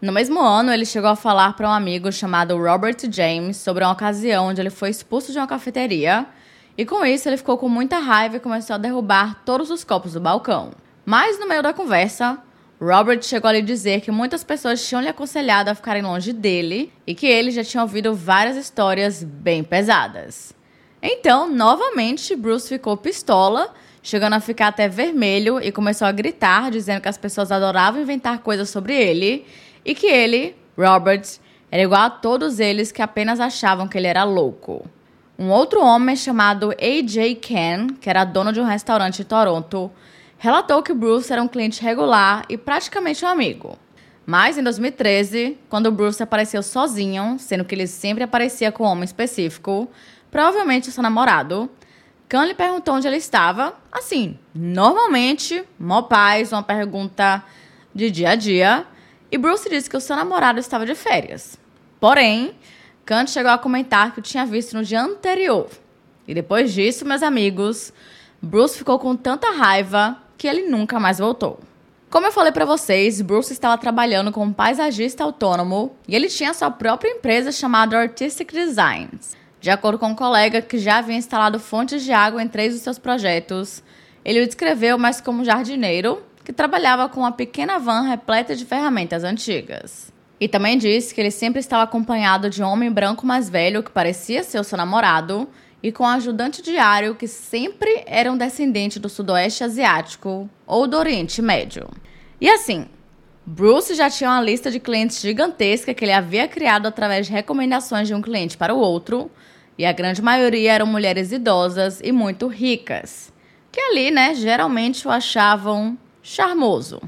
No 0.00 0.12
mesmo 0.12 0.40
ano, 0.40 0.72
ele 0.72 0.86
chegou 0.86 1.10
a 1.10 1.16
falar 1.16 1.54
para 1.54 1.68
um 1.68 1.72
amigo 1.72 2.10
chamado 2.10 2.56
Robert 2.56 2.96
James 3.10 3.58
sobre 3.58 3.84
uma 3.84 3.92
ocasião 3.92 4.46
onde 4.46 4.58
ele 4.58 4.70
foi 4.70 4.88
expulso 4.88 5.30
de 5.30 5.38
uma 5.38 5.46
cafeteria 5.46 6.26
e 6.76 6.84
com 6.84 7.04
isso, 7.04 7.28
ele 7.28 7.36
ficou 7.36 7.58
com 7.58 7.68
muita 7.68 7.98
raiva 7.98 8.36
e 8.36 8.40
começou 8.40 8.74
a 8.74 8.78
derrubar 8.78 9.42
todos 9.44 9.70
os 9.70 9.84
copos 9.84 10.12
do 10.12 10.20
balcão. 10.20 10.72
Mas 11.04 11.38
no 11.38 11.48
meio 11.48 11.62
da 11.62 11.72
conversa, 11.72 12.38
Robert 12.80 13.22
chegou 13.22 13.50
a 13.50 13.52
lhe 13.52 13.60
dizer 13.60 14.00
que 14.00 14.10
muitas 14.10 14.42
pessoas 14.42 14.86
tinham 14.86 15.02
lhe 15.02 15.08
aconselhado 15.08 15.68
a 15.68 15.74
ficarem 15.74 16.02
longe 16.02 16.32
dele 16.32 16.90
e 17.06 17.14
que 17.14 17.26
ele 17.26 17.50
já 17.50 17.62
tinha 17.62 17.82
ouvido 17.82 18.14
várias 18.14 18.56
histórias 18.56 19.22
bem 19.22 19.62
pesadas. 19.62 20.54
Então, 21.02 21.50
novamente, 21.50 22.34
Bruce 22.34 22.68
ficou 22.68 22.96
pistola, 22.96 23.74
chegando 24.02 24.34
a 24.34 24.40
ficar 24.40 24.68
até 24.68 24.88
vermelho 24.88 25.60
e 25.60 25.70
começou 25.70 26.06
a 26.06 26.12
gritar, 26.12 26.70
dizendo 26.70 27.02
que 27.02 27.08
as 27.08 27.18
pessoas 27.18 27.52
adoravam 27.52 28.00
inventar 28.00 28.38
coisas 28.38 28.70
sobre 28.70 28.94
ele 28.94 29.44
e 29.84 29.94
que 29.94 30.06
ele, 30.06 30.56
Robert, 30.78 31.26
era 31.70 31.82
igual 31.82 32.02
a 32.02 32.10
todos 32.10 32.58
eles 32.58 32.90
que 32.90 33.02
apenas 33.02 33.40
achavam 33.40 33.88
que 33.88 33.98
ele 33.98 34.06
era 34.06 34.24
louco. 34.24 34.88
Um 35.40 35.48
outro 35.48 35.82
homem 35.82 36.14
chamado 36.16 36.70
A.J. 36.72 37.34
Ken, 37.36 37.86
que 37.98 38.10
era 38.10 38.26
dono 38.26 38.52
de 38.52 38.60
um 38.60 38.64
restaurante 38.64 39.22
em 39.22 39.24
Toronto, 39.24 39.90
relatou 40.36 40.82
que 40.82 40.92
Bruce 40.92 41.32
era 41.32 41.42
um 41.42 41.48
cliente 41.48 41.82
regular 41.82 42.44
e 42.46 42.58
praticamente 42.58 43.24
um 43.24 43.28
amigo. 43.28 43.78
Mas 44.26 44.58
em 44.58 44.62
2013, 44.62 45.56
quando 45.70 45.90
Bruce 45.90 46.22
apareceu 46.22 46.62
sozinho, 46.62 47.38
sendo 47.38 47.64
que 47.64 47.74
ele 47.74 47.86
sempre 47.86 48.22
aparecia 48.22 48.70
com 48.70 48.84
um 48.84 48.88
homem 48.88 49.04
específico, 49.04 49.88
provavelmente 50.30 50.92
seu 50.92 51.02
namorado, 51.02 51.70
Khan 52.28 52.44
lhe 52.44 52.52
perguntou 52.52 52.96
onde 52.96 53.08
ele 53.08 53.16
estava. 53.16 53.74
Assim, 53.90 54.38
normalmente, 54.54 55.64
mó 55.78 56.02
paz, 56.02 56.52
uma 56.52 56.62
pergunta 56.62 57.42
de 57.94 58.10
dia 58.10 58.32
a 58.32 58.34
dia. 58.34 58.86
E 59.32 59.38
Bruce 59.38 59.70
disse 59.70 59.88
que 59.88 59.96
o 59.96 60.00
seu 60.02 60.16
namorado 60.16 60.60
estava 60.60 60.84
de 60.84 60.94
férias. 60.94 61.58
Porém, 61.98 62.54
Kant 63.10 63.28
chegou 63.28 63.50
a 63.50 63.58
comentar 63.58 64.14
que 64.14 64.20
o 64.20 64.22
tinha 64.22 64.46
visto 64.46 64.76
no 64.76 64.84
dia 64.84 65.02
anterior. 65.02 65.68
E 66.28 66.32
depois 66.32 66.72
disso, 66.72 67.04
meus 67.04 67.24
amigos, 67.24 67.92
Bruce 68.40 68.78
ficou 68.78 69.00
com 69.00 69.16
tanta 69.16 69.50
raiva 69.50 70.16
que 70.38 70.46
ele 70.46 70.68
nunca 70.68 71.00
mais 71.00 71.18
voltou. 71.18 71.58
Como 72.08 72.28
eu 72.28 72.30
falei 72.30 72.52
para 72.52 72.64
vocês, 72.64 73.20
Bruce 73.20 73.52
estava 73.52 73.76
trabalhando 73.76 74.30
como 74.30 74.54
paisagista 74.54 75.24
autônomo 75.24 75.96
e 76.06 76.14
ele 76.14 76.28
tinha 76.28 76.54
sua 76.54 76.70
própria 76.70 77.10
empresa 77.10 77.50
chamada 77.50 77.98
Artistic 77.98 78.52
Designs. 78.52 79.36
De 79.60 79.70
acordo 79.70 79.98
com 79.98 80.10
um 80.10 80.14
colega 80.14 80.62
que 80.62 80.78
já 80.78 80.98
havia 80.98 81.16
instalado 81.16 81.58
fontes 81.58 82.04
de 82.04 82.12
água 82.12 82.40
em 82.40 82.46
três 82.46 82.74
dos 82.74 82.82
seus 82.82 82.96
projetos, 82.96 83.82
ele 84.24 84.40
o 84.40 84.46
descreveu 84.46 84.96
mais 84.96 85.20
como 85.20 85.44
jardineiro 85.44 86.22
que 86.44 86.52
trabalhava 86.52 87.08
com 87.08 87.18
uma 87.18 87.32
pequena 87.32 87.76
van 87.76 88.02
repleta 88.02 88.54
de 88.54 88.64
ferramentas 88.64 89.24
antigas. 89.24 90.12
E 90.40 90.48
também 90.48 90.78
disse 90.78 91.14
que 91.14 91.20
ele 91.20 91.30
sempre 91.30 91.60
estava 91.60 91.82
acompanhado 91.82 92.48
de 92.48 92.62
um 92.62 92.66
homem 92.66 92.90
branco 92.90 93.26
mais 93.26 93.50
velho 93.50 93.82
que 93.82 93.90
parecia 93.90 94.42
ser 94.42 94.58
o 94.58 94.64
seu 94.64 94.78
namorado 94.78 95.46
e 95.82 95.92
com 95.92 96.04
um 96.04 96.08
ajudante 96.08 96.62
diário 96.62 97.14
que 97.14 97.28
sempre 97.28 98.02
era 98.06 98.32
um 98.32 98.38
descendente 98.38 98.98
do 98.98 99.08
sudoeste 99.08 99.62
asiático 99.62 100.48
ou 100.66 100.86
do 100.86 100.96
Oriente 100.96 101.42
Médio. 101.42 101.88
E 102.40 102.48
assim, 102.48 102.86
Bruce 103.44 103.94
já 103.94 104.08
tinha 104.08 104.30
uma 104.30 104.40
lista 104.40 104.70
de 104.70 104.80
clientes 104.80 105.20
gigantesca 105.20 105.92
que 105.92 106.04
ele 106.04 106.12
havia 106.12 106.48
criado 106.48 106.86
através 106.86 107.26
de 107.26 107.32
recomendações 107.32 108.08
de 108.08 108.14
um 108.14 108.22
cliente 108.22 108.56
para 108.56 108.74
o 108.74 108.78
outro, 108.78 109.30
e 109.76 109.84
a 109.86 109.92
grande 109.92 110.20
maioria 110.20 110.72
eram 110.72 110.86
mulheres 110.86 111.32
idosas 111.32 112.00
e 112.02 112.12
muito 112.12 112.46
ricas. 112.46 113.32
que 113.72 113.80
ali, 113.80 114.10
né, 114.10 114.34
geralmente 114.34 115.06
o 115.06 115.10
achavam 115.10 115.96
charmoso. 116.22 117.00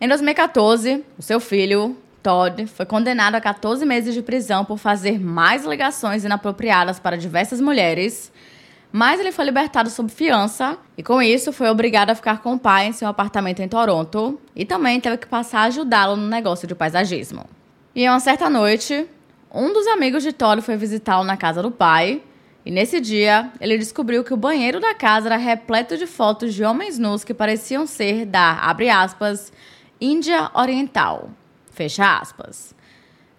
Em 0.00 0.08
2014, 0.08 1.04
o 1.18 1.22
seu 1.22 1.38
filho, 1.38 1.96
Todd, 2.28 2.66
foi 2.66 2.84
condenado 2.84 3.36
a 3.36 3.40
14 3.40 3.86
meses 3.86 4.12
de 4.12 4.20
prisão 4.20 4.62
por 4.62 4.76
fazer 4.76 5.18
mais 5.18 5.64
ligações 5.64 6.26
inapropriadas 6.26 7.00
para 7.00 7.16
diversas 7.16 7.58
mulheres, 7.58 8.30
mas 8.92 9.18
ele 9.18 9.32
foi 9.32 9.46
libertado 9.46 9.88
sob 9.88 10.12
fiança 10.12 10.76
e, 10.94 11.02
com 11.02 11.22
isso, 11.22 11.54
foi 11.54 11.70
obrigado 11.70 12.10
a 12.10 12.14
ficar 12.14 12.42
com 12.42 12.52
o 12.52 12.58
pai 12.58 12.88
em 12.88 12.92
seu 12.92 13.08
apartamento 13.08 13.60
em 13.60 13.68
Toronto 13.68 14.38
e 14.54 14.66
também 14.66 15.00
teve 15.00 15.16
que 15.16 15.26
passar 15.26 15.60
a 15.60 15.64
ajudá-lo 15.64 16.16
no 16.16 16.28
negócio 16.28 16.68
de 16.68 16.74
paisagismo. 16.74 17.46
E 17.94 18.04
em 18.04 18.10
uma 18.10 18.20
certa 18.20 18.50
noite, 18.50 19.06
um 19.50 19.72
dos 19.72 19.86
amigos 19.86 20.22
de 20.22 20.30
Todd 20.30 20.60
foi 20.60 20.76
visitá-lo 20.76 21.24
na 21.24 21.38
casa 21.38 21.62
do 21.62 21.70
pai 21.70 22.20
e 22.62 22.70
nesse 22.70 23.00
dia, 23.00 23.50
ele 23.58 23.78
descobriu 23.78 24.22
que 24.22 24.34
o 24.34 24.36
banheiro 24.36 24.80
da 24.80 24.94
casa 24.94 25.28
era 25.28 25.38
repleto 25.38 25.96
de 25.96 26.06
fotos 26.06 26.52
de 26.52 26.62
homens 26.62 26.98
nus 26.98 27.24
que 27.24 27.32
pareciam 27.32 27.86
ser 27.86 28.26
da, 28.26 28.58
abre 28.58 28.90
aspas, 28.90 29.50
Índia 29.98 30.50
Oriental. 30.52 31.30
Fecha 31.78 32.18
aspas. 32.18 32.74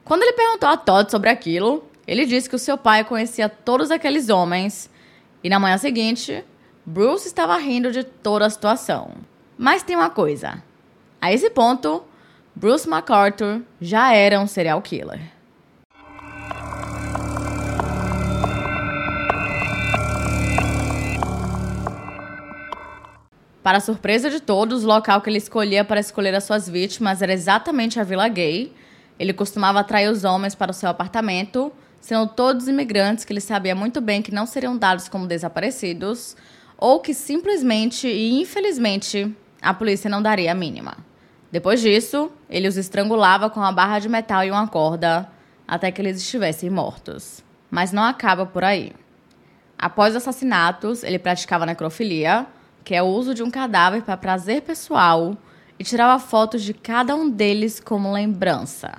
Quando 0.06 0.24
ele 0.24 0.32
perguntou 0.32 0.70
a 0.70 0.78
Todd 0.78 1.12
sobre 1.12 1.30
aquilo, 1.30 1.84
ele 2.08 2.26
disse 2.26 2.48
que 2.48 2.56
o 2.56 2.60
seu 2.60 2.78
pai 2.78 3.04
conhecia 3.04 3.50
todos 3.50 3.92
aqueles 3.92 4.30
homens 4.30 4.90
e 5.44 5.50
na 5.50 5.60
manhã 5.60 5.78
seguinte, 5.78 6.46
Bruce 6.86 7.28
estava 7.28 7.58
rindo 7.58 7.92
de 7.92 8.02
toda 8.02 8.46
a 8.46 8.50
situação. 8.50 9.12
Mas 9.58 9.84
tem 9.84 9.94
uma 9.94 10.10
coisa: 10.10 10.64
a 11.20 11.34
esse 11.34 11.50
ponto, 11.50 12.02
Bruce 12.56 12.88
MacArthur 12.88 13.62
já 13.82 14.14
era 14.14 14.40
um 14.40 14.48
serial 14.48 14.82
killer. 14.82 15.20
Para 23.62 23.82
surpresa 23.82 24.30
de 24.30 24.40
todos, 24.40 24.86
o 24.86 24.88
local 24.88 25.22
que 25.22 25.30
ele 25.30 25.38
escolhia 25.38 25.84
para 25.84 26.00
escolher 26.00 26.34
as 26.34 26.46
suas 26.46 26.70
vítimas 26.70 27.22
era 27.22 27.34
exatamente 27.34 28.00
a 28.00 28.04
Vila 28.04 28.28
Gay. 28.30 28.74
Ele 29.20 29.34
costumava 29.34 29.82
atrair 29.82 30.10
os 30.10 30.24
homens 30.24 30.56
para 30.56 30.72
o 30.72 30.74
seu 30.74 30.90
apartamento, 30.90 31.72
sendo 32.00 32.28
todos 32.28 32.70
imigrantes 32.70 33.26
que 33.26 33.34
ele 33.34 33.42
sabia 33.42 33.76
muito 33.76 34.00
bem 34.00 34.22
que 34.22 34.34
não 34.34 34.46
seriam 34.46 34.78
dados 34.78 35.10
como 35.10 35.28
desaparecidos, 35.28 36.38
ou 36.78 37.02
que 37.02 37.14
simplesmente 37.14 38.08
e 38.08 38.40
infelizmente 38.40 39.36
a 39.62 39.74
polícia 39.74 40.10
não 40.10 40.22
daria 40.22 40.54
a 40.54 40.56
mínima. 40.56 40.96
Depois 41.52 41.82
disso, 41.82 42.32
ele 42.50 42.68
os 42.68 42.78
estrangulava 42.78 43.50
com 43.50 43.60
uma 43.60 43.74
barra 43.74 44.00
de 44.00 44.08
metal 44.08 44.46
e 44.46 44.52
uma 44.52 44.68
corda 44.70 45.30
até 45.68 45.92
que 45.92 46.02
eles 46.02 46.18
estivessem 46.18 46.70
mortos. 46.70 47.44
Mas 47.70 47.92
não 47.92 48.04
acaba 48.04 48.46
por 48.46 48.64
aí. 48.64 48.94
Após 49.78 50.12
os 50.12 50.18
assassinatos, 50.18 51.04
ele 51.04 51.20
praticava 51.20 51.66
necrofilia 51.66 52.48
que 52.90 52.96
é 52.96 53.04
o 53.04 53.06
uso 53.06 53.36
de 53.36 53.44
um 53.44 53.52
cadáver 53.52 54.02
para 54.02 54.18
prazer 54.18 54.64
pessoal, 54.64 55.38
e 55.78 55.84
tirava 55.84 56.18
fotos 56.18 56.64
de 56.64 56.74
cada 56.74 57.16
um 57.16 57.30
deles 57.30 57.80
como 57.80 58.12
lembrança. 58.12 58.92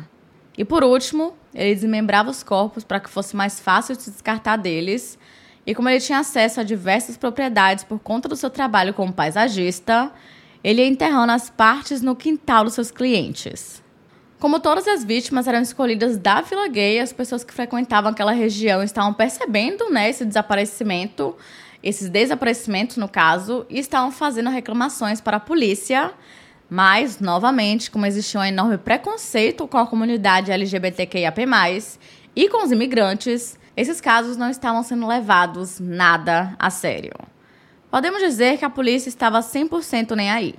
E 0.57 0.65
por 0.65 0.85
último, 0.85 1.35
ele 1.53 1.75
desmembrava 1.75 2.31
os 2.31 2.45
corpos 2.45 2.85
para 2.85 3.01
que 3.01 3.11
fosse 3.11 3.35
mais 3.35 3.59
fácil 3.59 3.97
se 3.97 4.13
descartar 4.13 4.59
deles. 4.59 5.19
E 5.67 5.75
como 5.75 5.89
ele 5.89 5.99
tinha 5.99 6.21
acesso 6.21 6.61
a 6.61 6.63
diversas 6.63 7.17
propriedades 7.17 7.83
por 7.83 7.99
conta 7.99 8.29
do 8.29 8.37
seu 8.37 8.49
trabalho 8.49 8.95
como 8.95 9.13
paisagista, 9.13 10.13
ele 10.63 10.83
ia 10.83 10.87
enterrando 10.87 11.33
as 11.33 11.51
partes 11.51 12.01
no 12.01 12.15
quintal 12.15 12.63
dos 12.63 12.75
seus 12.75 12.93
clientes. 12.93 13.83
Como 14.39 14.61
todas 14.61 14.87
as 14.87 15.03
vítimas 15.03 15.49
eram 15.49 15.63
escolhidas 15.63 16.17
da 16.17 16.43
Vila 16.43 16.69
Gay, 16.69 17.01
as 17.01 17.13
pessoas 17.13 17.43
que 17.43 17.53
frequentavam 17.53 18.13
aquela 18.13 18.31
região 18.31 18.85
estavam 18.85 19.13
percebendo 19.13 19.91
né, 19.91 20.09
esse 20.09 20.25
desaparecimento 20.25 21.35
esses 21.83 22.09
desaparecimentos, 22.09 22.97
no 22.97 23.09
caso, 23.09 23.67
estavam 23.71 24.11
fazendo 24.11 24.51
reclamações 24.51 25.21
para 25.21 25.39
a 25.39 25.41
polícia. 25.41 26.13
Mas, 26.69 27.19
novamente, 27.19 27.91
como 27.91 28.07
existia 28.07 28.41
um 28.41 28.45
enorme 28.45 28.79
preconceito 28.79 29.67
com 29.67 29.79
a 29.79 29.87
comunidade 29.87 30.53
LGBTQIAP+, 30.53 31.47
e 32.37 32.49
com 32.49 32.65
os 32.65 32.71
imigrantes, 32.71 33.59
esses 33.77 34.01
casos 34.01 34.37
não 34.37 34.51
estavam 34.51 34.83
sendo 34.83 35.07
levados 35.07 35.81
nada 35.81 36.55
a 36.59 36.71
sério. 36.71 37.13
Podemos 37.91 38.21
dizer 38.21 38.57
que 38.57 38.65
a 38.65 38.71
polícia 38.71 39.09
estava 39.09 39.41
100% 39.41 40.15
nem 40.15 40.31
aí. 40.31 40.55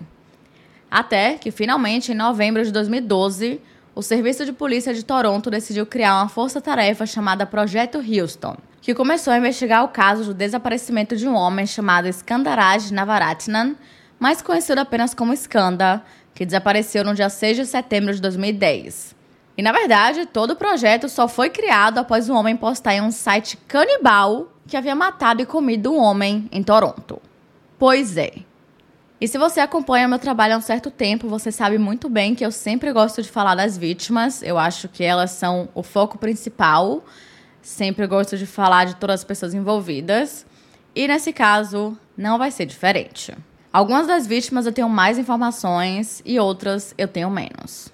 Até 0.89 1.35
que, 1.35 1.49
finalmente, 1.49 2.11
em 2.11 2.15
novembro 2.15 2.61
de 2.61 2.71
2012, 2.71 3.61
o 3.95 4.01
Serviço 4.01 4.45
de 4.45 4.51
Polícia 4.51 4.93
de 4.93 5.05
Toronto 5.05 5.49
decidiu 5.49 5.85
criar 5.85 6.15
uma 6.15 6.27
força-tarefa 6.27 7.05
chamada 7.05 7.45
Projeto 7.45 7.99
Houston, 7.99 8.57
que 8.81 8.95
começou 8.95 9.31
a 9.31 9.37
investigar 9.37 9.83
o 9.83 9.89
caso 9.89 10.25
do 10.25 10.33
desaparecimento 10.33 11.15
de 11.15 11.27
um 11.27 11.35
homem 11.35 11.67
chamado 11.67 12.07
Skandaraj 12.07 12.91
Navaratnam, 12.91 13.75
mais 14.19 14.41
conhecido 14.41 14.79
apenas 14.79 15.13
como 15.13 15.33
Skanda, 15.33 16.01
que 16.33 16.45
desapareceu 16.45 17.03
no 17.03 17.13
dia 17.13 17.29
6 17.29 17.57
de 17.57 17.65
setembro 17.67 18.13
de 18.13 18.19
2010. 18.19 19.15
E 19.55 19.61
na 19.61 19.71
verdade, 19.71 20.25
todo 20.25 20.51
o 20.51 20.55
projeto 20.55 21.07
só 21.07 21.27
foi 21.27 21.51
criado 21.51 21.99
após 21.99 22.27
um 22.27 22.35
homem 22.35 22.57
postar 22.57 22.95
em 22.95 23.01
um 23.01 23.11
site 23.11 23.55
canibal 23.67 24.51
que 24.65 24.75
havia 24.75 24.95
matado 24.95 25.43
e 25.43 25.45
comido 25.45 25.93
um 25.93 25.99
homem 25.99 26.49
em 26.51 26.63
Toronto. 26.63 27.21
Pois 27.77 28.17
é. 28.17 28.31
E 29.19 29.27
se 29.27 29.37
você 29.37 29.59
acompanha 29.59 30.07
meu 30.07 30.17
trabalho 30.17 30.55
há 30.55 30.57
um 30.57 30.61
certo 30.61 30.89
tempo, 30.89 31.27
você 31.27 31.51
sabe 31.51 31.77
muito 31.77 32.09
bem 32.09 32.33
que 32.33 32.43
eu 32.43 32.51
sempre 32.51 32.91
gosto 32.91 33.21
de 33.21 33.29
falar 33.29 33.53
das 33.53 33.77
vítimas. 33.77 34.41
Eu 34.41 34.57
acho 34.57 34.87
que 34.87 35.03
elas 35.03 35.29
são 35.29 35.69
o 35.75 35.83
foco 35.83 36.17
principal 36.17 37.03
Sempre 37.61 38.07
gosto 38.07 38.37
de 38.37 38.45
falar 38.45 38.85
de 38.85 38.95
todas 38.95 39.21
as 39.21 39.23
pessoas 39.23 39.53
envolvidas. 39.53 40.45
E 40.95 41.07
nesse 41.07 41.31
caso, 41.31 41.97
não 42.17 42.37
vai 42.37 42.51
ser 42.51 42.65
diferente. 42.65 43.33
Algumas 43.71 44.07
das 44.07 44.27
vítimas 44.27 44.65
eu 44.65 44.73
tenho 44.73 44.89
mais 44.89 45.17
informações 45.17 46.21
e 46.25 46.39
outras 46.39 46.93
eu 46.97 47.07
tenho 47.07 47.29
menos. 47.29 47.89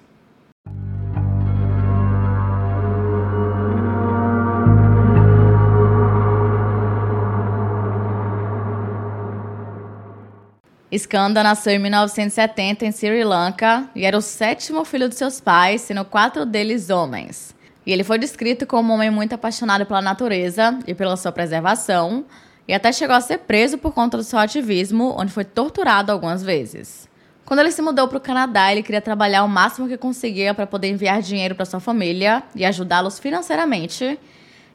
Skanda 10.89 11.43
nasceu 11.43 11.73
em 11.73 11.79
1970 11.79 12.85
em 12.85 12.91
Sri 12.91 13.23
Lanka 13.23 13.89
e 13.93 14.05
era 14.05 14.17
o 14.17 14.21
sétimo 14.21 14.85
filho 14.85 15.09
de 15.09 15.15
seus 15.15 15.41
pais, 15.41 15.81
sendo 15.81 16.05
quatro 16.05 16.45
deles 16.45 16.89
homens. 16.89 17.56
E 17.87 17.93
ele 17.93 18.03
foi 18.03 18.19
descrito 18.19 18.67
como 18.67 18.91
um 18.91 18.95
homem 18.95 19.09
muito 19.09 19.31
apaixonado 19.31 19.85
pela 19.85 20.01
natureza 20.01 20.77
e 20.85 20.93
pela 20.93 21.15
sua 21.15 21.31
preservação, 21.31 22.25
e 22.67 22.73
até 22.73 22.91
chegou 22.91 23.15
a 23.15 23.21
ser 23.21 23.37
preso 23.37 23.77
por 23.77 23.93
conta 23.93 24.17
do 24.17 24.23
seu 24.25 24.37
ativismo, 24.37 25.15
onde 25.17 25.31
foi 25.31 25.45
torturado 25.45 26.11
algumas 26.11 26.43
vezes. 26.43 27.07
Quando 27.45 27.61
ele 27.61 27.71
se 27.71 27.81
mudou 27.81 28.09
para 28.09 28.17
o 28.17 28.19
Canadá, 28.19 28.73
ele 28.73 28.83
queria 28.83 28.99
trabalhar 28.99 29.45
o 29.45 29.47
máximo 29.47 29.87
que 29.87 29.95
conseguia 29.95 30.53
para 30.53 30.67
poder 30.67 30.89
enviar 30.89 31.21
dinheiro 31.21 31.55
para 31.55 31.63
sua 31.63 31.79
família 31.79 32.43
e 32.53 32.65
ajudá-los 32.65 33.19
financeiramente. 33.19 34.19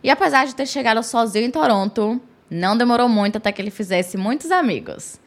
E 0.03 0.09
apesar 0.09 0.47
de 0.47 0.55
ter 0.55 0.67
chegado 0.67 1.03
sozinho 1.03 1.45
em 1.45 1.51
Toronto, 1.51 2.19
não 2.49 2.79
demorou 2.79 3.11
muito 3.11 3.37
até 3.37 3.53
que 3.53 3.61
ele 3.61 3.71
fizesse 3.71 4.17
muitos 4.17 4.51
amigos. 4.51 5.21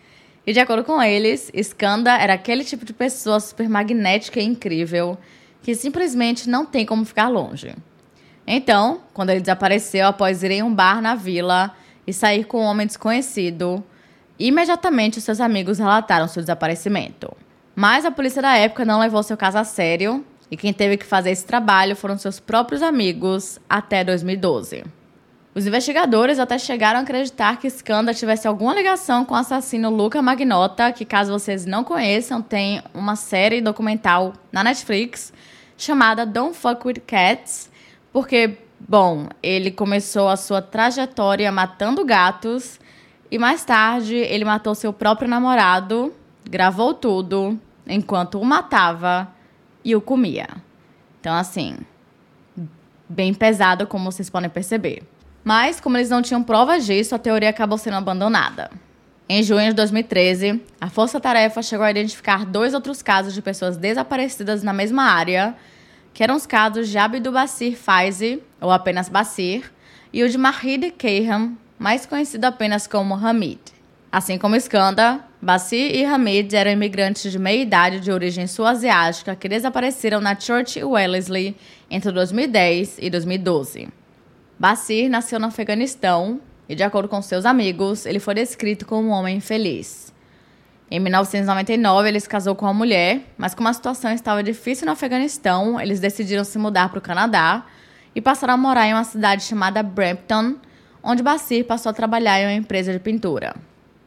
E 0.44 0.54
de 0.54 0.60
acordo 0.60 0.84
com 0.84 1.00
eles, 1.04 1.52
Skanda 1.54 2.18
era 2.18 2.34
aquele 2.34 2.64
tipo 2.64 2.84
de 2.84 2.94
pessoa 2.94 3.40
super 3.40 3.70
magnética 3.70 4.40
e 4.40 4.44
incrível 4.44 5.16
que 5.66 5.74
simplesmente 5.74 6.48
não 6.48 6.64
tem 6.64 6.86
como 6.86 7.04
ficar 7.04 7.28
longe. 7.28 7.76
Então, 8.46 9.02
quando 9.16 9.32
ele 9.32 9.40
desapareceu 9.40 10.06
após 10.06 10.44
ir 10.44 10.52
em 10.52 10.62
um 10.62 10.72
bar 10.72 11.02
na 11.02 11.16
vila 11.16 11.74
e 12.06 12.14
sair 12.14 12.44
com 12.44 12.62
um 12.62 12.66
homem 12.66 12.86
desconhecido, 12.86 13.84
imediatamente 14.38 15.20
seus 15.20 15.42
amigos 15.42 15.80
relataram 15.80 16.28
seu 16.28 16.44
desaparecimento. 16.44 17.36
Mas 17.76 18.06
a 18.06 18.12
polícia 18.12 18.44
da 18.44 18.56
época 18.56 18.86
não 18.86 19.00
levou 19.00 19.24
seu 19.24 19.36
caso 19.36 19.58
a 19.58 19.64
sério 19.64 20.24
e 20.52 20.56
quem 20.56 20.72
teve 20.72 20.98
que 20.98 21.06
fazer 21.06 21.32
esse 21.32 21.48
trabalho 21.48 21.96
foram 21.96 22.16
seus 22.16 22.40
próprios 22.40 22.84
amigos 22.84 23.60
até 23.68 24.04
2012. 24.04 24.84
Os 25.56 25.66
investigadores 25.66 26.38
até 26.38 26.60
chegaram 26.60 27.00
a 27.00 27.04
acreditar 27.04 27.58
que 27.58 27.68
Skanda 27.68 28.14
tivesse 28.14 28.46
alguma 28.46 28.76
ligação 28.76 29.24
com 29.24 29.34
o 29.34 29.38
assassino 29.38 29.90
Luca 29.90 30.22
Magnota, 30.22 30.92
que 30.92 31.06
caso 31.06 31.32
vocês 31.32 31.66
não 31.66 31.82
conheçam, 31.82 32.42
tem 32.42 32.84
uma 32.94 33.16
série 33.16 33.62
documental 33.62 34.34
na 34.52 34.66
Netflix 34.66 35.32
chamada 35.78 36.26
Don't 36.26 36.58
Fuck 36.58 36.86
With 36.86 37.04
Cats, 37.08 37.72
porque, 38.12 38.58
bom, 38.78 39.30
ele 39.42 39.72
começou 39.72 40.28
a 40.28 40.36
sua 40.36 40.62
trajetória 40.62 41.50
matando 41.54 42.04
gatos 42.04 42.78
e 43.32 43.38
mais 43.38 43.64
tarde 43.64 44.14
ele 44.14 44.44
matou 44.44 44.76
seu 44.76 44.92
próprio 44.92 45.30
namorado, 45.30 46.14
gravou 46.44 46.94
tudo 46.94 47.58
enquanto 47.88 48.42
o 48.42 48.44
matava 48.44 49.32
e 49.86 49.96
o 49.96 50.02
comia. 50.02 50.50
Então, 51.22 51.34
assim, 51.34 51.78
bem 53.08 53.34
pesado, 53.34 53.88
como 53.88 54.12
vocês 54.12 54.30
podem 54.30 54.50
perceber. 54.50 55.15
Mas, 55.46 55.80
como 55.80 55.96
eles 55.96 56.10
não 56.10 56.24
tinham 56.24 56.42
provas 56.42 56.88
disso, 56.88 57.14
a 57.14 57.20
teoria 57.20 57.52
acabou 57.52 57.78
sendo 57.78 57.98
abandonada. 57.98 58.72
Em 59.30 59.44
junho 59.44 59.68
de 59.70 59.74
2013, 59.74 60.60
a 60.82 60.90
Força 60.90 61.20
Tarefa 61.20 61.62
chegou 61.62 61.86
a 61.86 61.92
identificar 61.92 62.44
dois 62.44 62.74
outros 62.74 63.04
casos 63.04 63.32
de 63.32 63.44
pessoas 63.44 63.78
desaparecidas 63.78 64.64
na 64.64 64.74
mesma 64.74 65.04
área, 65.04 65.56
que 66.16 66.24
eram 66.24 66.36
os 66.36 66.48
casos 66.48 66.90
de 66.90 66.98
Abdul 66.98 67.32
Basir 67.32 67.78
Faizi, 67.78 68.42
ou 68.60 68.72
apenas 68.72 69.08
Basir, 69.08 69.72
e 70.12 70.24
o 70.24 70.30
de 70.30 70.38
Mahid 70.38 70.90
Kayham, 70.98 71.56
mais 71.78 72.08
conhecido 72.08 72.46
apenas 72.46 72.88
como 72.88 73.14
Hamid. 73.14 73.60
Assim 74.12 74.40
como 74.40 74.56
Skanda, 74.56 75.20
Bassi 75.40 75.76
e 75.76 76.06
Hamid 76.06 76.56
eram 76.56 76.72
imigrantes 76.72 77.32
de 77.32 77.38
meia 77.38 77.62
idade 77.62 78.00
de 78.00 78.12
origem 78.12 78.48
sul-asiática 78.48 79.36
que 79.36 79.48
desapareceram 79.48 80.20
na 80.20 80.40
Church 80.40 80.84
Wellesley 80.84 81.56
entre 81.92 82.12
2010 82.12 82.98
e 83.00 83.12
2012. 83.12 83.90
Basir 84.58 85.10
nasceu 85.10 85.40
no 85.40 85.48
Afeganistão 85.48 86.40
e, 86.68 86.76
de 86.76 86.84
acordo 86.84 87.10
com 87.10 87.22
seus 87.22 87.46
amigos, 87.46 88.06
ele 88.06 88.20
foi 88.20 88.36
descrito 88.36 88.86
como 88.86 89.10
um 89.10 89.12
homem 89.12 89.40
feliz. 89.40 90.14
Em 90.90 91.00
1999, 91.00 92.08
ele 92.08 92.20
se 92.20 92.30
casou 92.30 92.56
com 92.56 92.66
uma 92.66 92.74
mulher, 92.74 93.22
mas 93.38 93.54
como 93.54 93.68
a 93.68 93.74
situação 93.74 94.12
estava 94.12 94.42
difícil 94.42 94.86
no 94.86 94.94
Afeganistão, 94.94 95.80
eles 95.82 96.00
decidiram 96.00 96.44
se 96.44 96.58
mudar 96.58 96.90
para 96.90 97.00
o 97.00 97.02
Canadá 97.02 97.66
e 98.16 98.22
passaram 98.22 98.54
a 98.54 98.58
morar 98.58 98.88
em 98.88 98.94
uma 98.94 99.04
cidade 99.04 99.44
chamada 99.44 99.84
Brampton, 99.84 100.56
onde 101.04 101.22
Basir 101.22 101.66
passou 101.66 101.90
a 101.90 101.94
trabalhar 101.94 102.40
em 102.40 102.46
uma 102.46 102.54
empresa 102.54 102.94
de 102.94 103.00
pintura. 103.00 103.56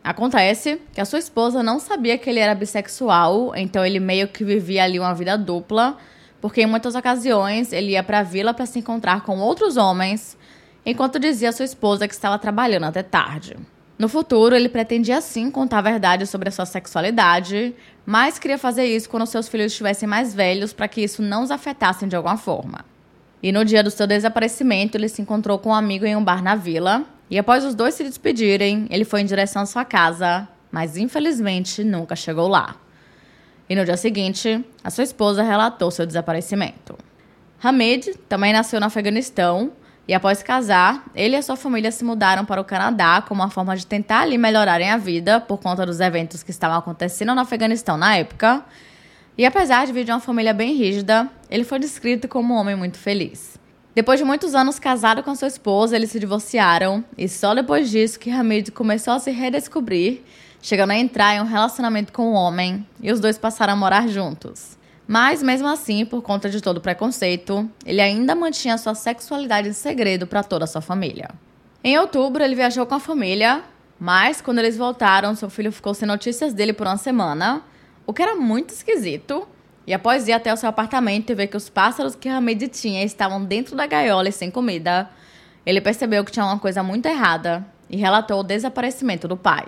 Acontece 0.02 0.80
que 0.94 1.00
a 1.00 1.04
sua 1.04 1.18
esposa 1.18 1.62
não 1.62 1.78
sabia 1.78 2.16
que 2.16 2.30
ele 2.30 2.38
era 2.38 2.54
bissexual, 2.54 3.54
então 3.54 3.84
ele 3.84 4.00
meio 4.00 4.28
que 4.28 4.42
vivia 4.42 4.84
ali 4.84 4.98
uma 4.98 5.14
vida 5.14 5.36
dupla, 5.36 5.98
porque 6.40 6.62
em 6.62 6.66
muitas 6.66 6.94
ocasiões 6.94 7.72
ele 7.72 7.92
ia 7.92 8.02
para 8.02 8.20
a 8.20 8.22
vila 8.22 8.54
para 8.54 8.66
se 8.66 8.78
encontrar 8.78 9.22
com 9.22 9.38
outros 9.38 9.76
homens, 9.76 10.36
enquanto 10.84 11.18
dizia 11.18 11.48
à 11.48 11.52
sua 11.52 11.64
esposa 11.64 12.06
que 12.06 12.14
estava 12.14 12.38
trabalhando 12.38 12.84
até 12.84 13.02
tarde. 13.02 13.56
No 13.98 14.08
futuro, 14.08 14.54
ele 14.54 14.68
pretendia 14.68 15.20
sim 15.20 15.50
contar 15.50 15.78
a 15.78 15.82
verdade 15.82 16.24
sobre 16.24 16.48
a 16.48 16.52
sua 16.52 16.64
sexualidade, 16.64 17.74
mas 18.06 18.38
queria 18.38 18.56
fazer 18.56 18.84
isso 18.84 19.10
quando 19.10 19.26
seus 19.26 19.48
filhos 19.48 19.72
estivessem 19.72 20.08
mais 20.08 20.32
velhos 20.32 20.72
para 20.72 20.86
que 20.86 21.00
isso 21.00 21.20
não 21.20 21.42
os 21.42 21.50
afetasse 21.50 22.06
de 22.06 22.14
alguma 22.14 22.36
forma. 22.36 22.84
E 23.42 23.50
no 23.50 23.64
dia 23.64 23.82
do 23.82 23.90
seu 23.90 24.06
desaparecimento, 24.06 24.96
ele 24.96 25.08
se 25.08 25.20
encontrou 25.20 25.58
com 25.58 25.70
um 25.70 25.74
amigo 25.74 26.04
em 26.04 26.14
um 26.14 26.22
bar 26.22 26.42
na 26.42 26.54
vila, 26.54 27.04
e 27.28 27.36
após 27.38 27.64
os 27.64 27.74
dois 27.74 27.94
se 27.94 28.04
despedirem, 28.04 28.86
ele 28.88 29.04
foi 29.04 29.20
em 29.20 29.26
direção 29.26 29.62
à 29.62 29.66
sua 29.66 29.84
casa, 29.84 30.48
mas 30.70 30.96
infelizmente 30.96 31.82
nunca 31.82 32.14
chegou 32.14 32.46
lá. 32.46 32.76
E 33.68 33.76
no 33.76 33.84
dia 33.84 33.96
seguinte, 33.96 34.64
a 34.82 34.90
sua 34.90 35.04
esposa 35.04 35.42
relatou 35.42 35.90
seu 35.90 36.06
desaparecimento. 36.06 36.96
Hamid 37.62 38.14
também 38.28 38.52
nasceu 38.52 38.80
no 38.80 38.86
Afeganistão 38.86 39.72
e 40.06 40.14
após 40.14 40.42
casar, 40.42 41.04
ele 41.14 41.36
e 41.36 41.38
a 41.38 41.42
sua 41.42 41.54
família 41.54 41.92
se 41.92 42.02
mudaram 42.02 42.44
para 42.44 42.60
o 42.60 42.64
Canadá 42.64 43.20
como 43.20 43.42
uma 43.42 43.50
forma 43.50 43.76
de 43.76 43.86
tentar 43.86 44.20
ali 44.20 44.38
melhorarem 44.38 44.90
a 44.90 44.96
vida 44.96 45.38
por 45.38 45.58
conta 45.58 45.84
dos 45.84 46.00
eventos 46.00 46.42
que 46.42 46.50
estavam 46.50 46.78
acontecendo 46.78 47.34
no 47.34 47.40
Afeganistão 47.42 47.98
na 47.98 48.16
época. 48.16 48.64
E 49.36 49.44
apesar 49.44 49.86
de 49.86 49.92
vir 49.92 50.04
de 50.04 50.10
uma 50.10 50.18
família 50.18 50.54
bem 50.54 50.74
rígida, 50.74 51.28
ele 51.50 51.62
foi 51.62 51.78
descrito 51.78 52.26
como 52.26 52.54
um 52.54 52.56
homem 52.56 52.74
muito 52.74 52.96
feliz. 52.96 53.58
Depois 53.94 54.18
de 54.18 54.24
muitos 54.24 54.54
anos 54.54 54.78
casado 54.78 55.22
com 55.22 55.34
sua 55.34 55.48
esposa, 55.48 55.94
eles 55.94 56.10
se 56.10 56.18
divorciaram 56.18 57.04
e 57.16 57.28
só 57.28 57.54
depois 57.54 57.90
disso 57.90 58.18
que 58.18 58.30
Hamid 58.30 58.70
começou 58.70 59.12
a 59.12 59.18
se 59.18 59.30
redescobrir, 59.30 60.22
chegando 60.60 60.90
a 60.90 60.96
entrar 60.96 61.34
em 61.34 61.40
um 61.40 61.44
relacionamento 61.44 62.12
com 62.12 62.30
um 62.30 62.34
homem 62.34 62.86
e 63.00 63.12
os 63.12 63.20
dois 63.20 63.38
passaram 63.38 63.72
a 63.72 63.76
morar 63.76 64.08
juntos. 64.08 64.76
Mas 65.06 65.42
mesmo 65.42 65.66
assim, 65.66 66.04
por 66.04 66.20
conta 66.20 66.50
de 66.50 66.60
todo 66.60 66.76
o 66.76 66.80
preconceito, 66.82 67.68
ele 67.86 68.00
ainda 68.00 68.34
mantinha 68.34 68.76
sua 68.76 68.94
sexualidade 68.94 69.68
em 69.68 69.72
segredo 69.72 70.26
para 70.26 70.42
toda 70.42 70.64
a 70.64 70.68
sua 70.68 70.82
família. 70.82 71.30
Em 71.82 71.98
outubro, 71.98 72.42
ele 72.42 72.54
viajou 72.54 72.84
com 72.84 72.94
a 72.94 73.00
família, 73.00 73.62
mas 73.98 74.42
quando 74.42 74.58
eles 74.58 74.76
voltaram, 74.76 75.34
seu 75.34 75.48
filho 75.48 75.72
ficou 75.72 75.94
sem 75.94 76.06
notícias 76.06 76.52
dele 76.52 76.74
por 76.74 76.86
uma 76.86 76.98
semana, 76.98 77.62
o 78.06 78.12
que 78.12 78.20
era 78.20 78.34
muito 78.34 78.74
esquisito. 78.74 79.48
E 79.86 79.94
após 79.94 80.28
ir 80.28 80.32
até 80.32 80.52
o 80.52 80.56
seu 80.56 80.68
apartamento 80.68 81.30
e 81.30 81.34
ver 81.34 81.46
que 81.46 81.56
os 81.56 81.70
pássaros 81.70 82.14
que 82.14 82.28
Hamid 82.28 82.68
tinha 82.68 83.02
estavam 83.02 83.42
dentro 83.42 83.74
da 83.74 83.86
gaiola 83.86 84.28
e 84.28 84.32
sem 84.32 84.50
comida, 84.50 85.08
ele 85.64 85.80
percebeu 85.80 86.22
que 86.22 86.30
tinha 86.30 86.44
uma 86.44 86.58
coisa 86.58 86.82
muito 86.82 87.06
errada 87.06 87.66
e 87.88 87.96
relatou 87.96 88.40
o 88.40 88.42
desaparecimento 88.42 89.26
do 89.26 89.36
pai. 89.36 89.64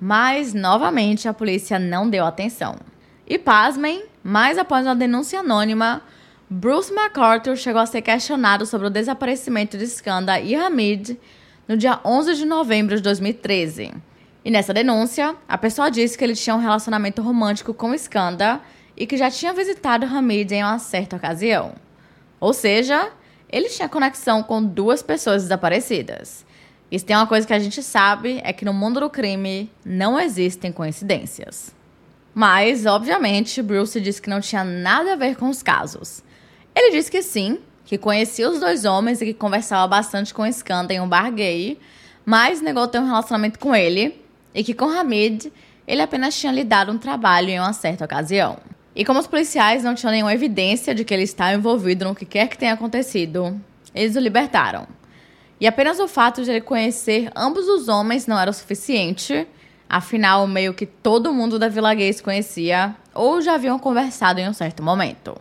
Mas, 0.00 0.52
novamente, 0.52 1.28
a 1.28 1.34
polícia 1.34 1.78
não 1.78 2.08
deu 2.08 2.24
atenção. 2.24 2.76
E 3.26 3.38
pasmem, 3.38 4.04
mas 4.22 4.58
após 4.58 4.86
uma 4.86 4.94
denúncia 4.94 5.40
anônima, 5.40 6.02
Bruce 6.48 6.92
MacArthur 6.92 7.56
chegou 7.56 7.80
a 7.80 7.86
ser 7.86 8.02
questionado 8.02 8.64
sobre 8.66 8.86
o 8.86 8.90
desaparecimento 8.90 9.76
de 9.76 9.84
Skanda 9.84 10.38
e 10.38 10.54
Hamid 10.54 11.18
no 11.66 11.76
dia 11.76 11.98
11 12.04 12.34
de 12.34 12.44
novembro 12.44 12.94
de 12.94 13.02
2013. 13.02 13.92
E 14.44 14.50
nessa 14.50 14.72
denúncia, 14.72 15.34
a 15.48 15.58
pessoa 15.58 15.90
disse 15.90 16.16
que 16.16 16.22
ele 16.22 16.36
tinha 16.36 16.54
um 16.54 16.60
relacionamento 16.60 17.20
romântico 17.20 17.74
com 17.74 17.92
Skanda 17.94 18.60
e 18.96 19.04
que 19.04 19.16
já 19.16 19.28
tinha 19.28 19.52
visitado 19.52 20.06
Hamid 20.06 20.54
em 20.54 20.62
uma 20.62 20.78
certa 20.78 21.16
ocasião. 21.16 21.74
Ou 22.38 22.52
seja, 22.52 23.10
ele 23.50 23.68
tinha 23.68 23.88
conexão 23.88 24.44
com 24.44 24.62
duas 24.62 25.02
pessoas 25.02 25.42
desaparecidas. 25.42 26.45
E 26.96 26.98
se 26.98 27.04
tem 27.04 27.14
uma 27.14 27.26
coisa 27.26 27.46
que 27.46 27.52
a 27.52 27.58
gente 27.58 27.82
sabe 27.82 28.40
é 28.42 28.54
que 28.54 28.64
no 28.64 28.72
mundo 28.72 29.00
do 29.00 29.10
crime 29.10 29.70
não 29.84 30.18
existem 30.18 30.72
coincidências. 30.72 31.74
Mas, 32.34 32.86
obviamente, 32.86 33.60
Bruce 33.60 34.00
disse 34.00 34.22
que 34.22 34.30
não 34.30 34.40
tinha 34.40 34.64
nada 34.64 35.12
a 35.12 35.16
ver 35.16 35.36
com 35.36 35.50
os 35.50 35.62
casos. 35.62 36.24
Ele 36.74 36.92
disse 36.92 37.10
que 37.10 37.20
sim, 37.20 37.58
que 37.84 37.98
conhecia 37.98 38.48
os 38.48 38.60
dois 38.60 38.86
homens 38.86 39.20
e 39.20 39.26
que 39.26 39.34
conversava 39.34 39.86
bastante 39.86 40.32
com 40.32 40.46
Skanda 40.46 40.94
em 40.94 40.98
um 40.98 41.06
bar 41.06 41.30
gay, 41.30 41.78
mas 42.24 42.62
negou 42.62 42.88
ter 42.88 42.98
um 42.98 43.04
relacionamento 43.04 43.58
com 43.58 43.76
ele 43.76 44.18
e 44.54 44.64
que 44.64 44.72
com 44.72 44.88
Hamid 44.88 45.52
ele 45.86 46.00
apenas 46.00 46.34
tinha 46.34 46.50
lhe 46.50 46.64
dado 46.64 46.90
um 46.92 46.96
trabalho 46.96 47.50
em 47.50 47.60
uma 47.60 47.74
certa 47.74 48.06
ocasião. 48.06 48.56
E 48.94 49.04
como 49.04 49.20
os 49.20 49.26
policiais 49.26 49.84
não 49.84 49.94
tinham 49.94 50.12
nenhuma 50.12 50.32
evidência 50.32 50.94
de 50.94 51.04
que 51.04 51.12
ele 51.12 51.24
estava 51.24 51.52
envolvido 51.52 52.06
no 52.06 52.14
que 52.14 52.24
quer 52.24 52.48
que 52.48 52.56
tenha 52.56 52.72
acontecido, 52.72 53.60
eles 53.94 54.16
o 54.16 54.18
libertaram. 54.18 54.95
E 55.60 55.66
apenas 55.66 55.98
o 55.98 56.08
fato 56.08 56.42
de 56.42 56.50
ele 56.50 56.60
conhecer 56.60 57.30
ambos 57.34 57.66
os 57.68 57.88
homens 57.88 58.26
não 58.26 58.38
era 58.38 58.50
o 58.50 58.54
suficiente 58.54 59.46
Afinal, 59.88 60.46
meio 60.48 60.74
que 60.74 60.84
todo 60.84 61.32
mundo 61.32 61.58
da 61.58 61.68
Vila 61.68 61.94
Gay 61.94 62.12
se 62.12 62.22
conhecia 62.22 62.96
ou 63.14 63.40
já 63.40 63.54
haviam 63.54 63.78
conversado 63.78 64.40
em 64.40 64.48
um 64.48 64.52
certo 64.52 64.82
momento. 64.82 65.36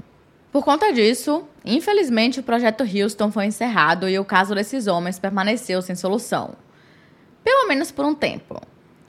Por 0.51 0.63
conta 0.63 0.93
disso, 0.93 1.43
infelizmente 1.65 2.39
o 2.39 2.43
projeto 2.43 2.83
Houston 2.83 3.31
foi 3.31 3.47
encerrado 3.47 4.07
e 4.07 4.17
o 4.19 4.23
caso 4.23 4.53
desses 4.53 4.85
homens 4.85 5.17
permaneceu 5.17 5.81
sem 5.81 5.95
solução. 5.95 6.53
Pelo 7.43 7.67
menos 7.67 7.91
por 7.91 8.05
um 8.05 8.13
tempo. 8.13 8.61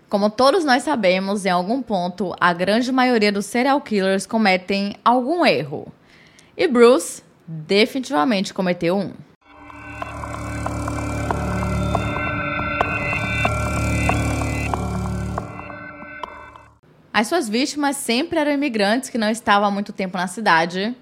Como 0.08 0.30
todos 0.30 0.64
nós 0.64 0.82
sabemos, 0.82 1.44
em 1.44 1.50
algum 1.50 1.82
ponto, 1.82 2.34
a 2.40 2.52
grande 2.52 2.90
maioria 2.90 3.30
dos 3.30 3.44
serial 3.44 3.80
killers 3.80 4.24
cometem 4.24 4.96
algum 5.04 5.44
erro. 5.44 5.92
E 6.56 6.66
Bruce 6.66 7.22
definitivamente 7.46 8.54
cometeu 8.54 8.96
um. 8.96 9.12
As 17.16 17.28
suas 17.28 17.48
vítimas 17.48 17.96
sempre 17.96 18.38
eram 18.38 18.52
imigrantes 18.52 19.08
que 19.08 19.16
não 19.16 19.30
estavam 19.30 19.66
há 19.66 19.70
muito 19.70 19.90
tempo 19.90 20.18
na 20.18 20.26
cidade. 20.26 20.94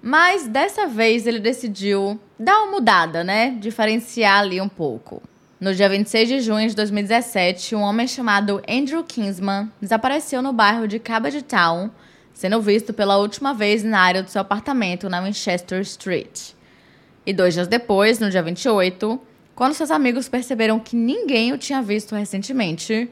Mas 0.00 0.48
dessa 0.48 0.86
vez 0.86 1.26
ele 1.26 1.40
decidiu 1.40 2.18
dar 2.38 2.62
uma 2.62 2.70
mudada, 2.70 3.22
né? 3.22 3.50
Diferenciar 3.50 4.38
ali 4.38 4.62
um 4.62 4.68
pouco. 4.68 5.22
No 5.60 5.74
dia 5.74 5.86
26 5.86 6.26
de 6.26 6.40
junho 6.40 6.70
de 6.70 6.74
2017, 6.74 7.74
um 7.74 7.82
homem 7.82 8.08
chamado 8.08 8.62
Andrew 8.66 9.04
Kingsman 9.04 9.70
desapareceu 9.78 10.40
no 10.40 10.54
bairro 10.54 10.88
de 10.88 10.98
Cabbage 10.98 11.42
Town, 11.42 11.90
sendo 12.32 12.62
visto 12.62 12.94
pela 12.94 13.18
última 13.18 13.52
vez 13.52 13.84
na 13.84 14.00
área 14.00 14.22
do 14.22 14.30
seu 14.30 14.40
apartamento 14.40 15.10
na 15.10 15.20
Winchester 15.20 15.82
Street. 15.82 16.52
E 17.26 17.32
dois 17.34 17.52
dias 17.52 17.68
depois, 17.68 18.18
no 18.18 18.30
dia 18.30 18.42
28, 18.42 19.20
quando 19.54 19.74
seus 19.74 19.90
amigos 19.90 20.30
perceberam 20.30 20.80
que 20.80 20.96
ninguém 20.96 21.52
o 21.52 21.58
tinha 21.58 21.82
visto 21.82 22.14
recentemente, 22.14 23.10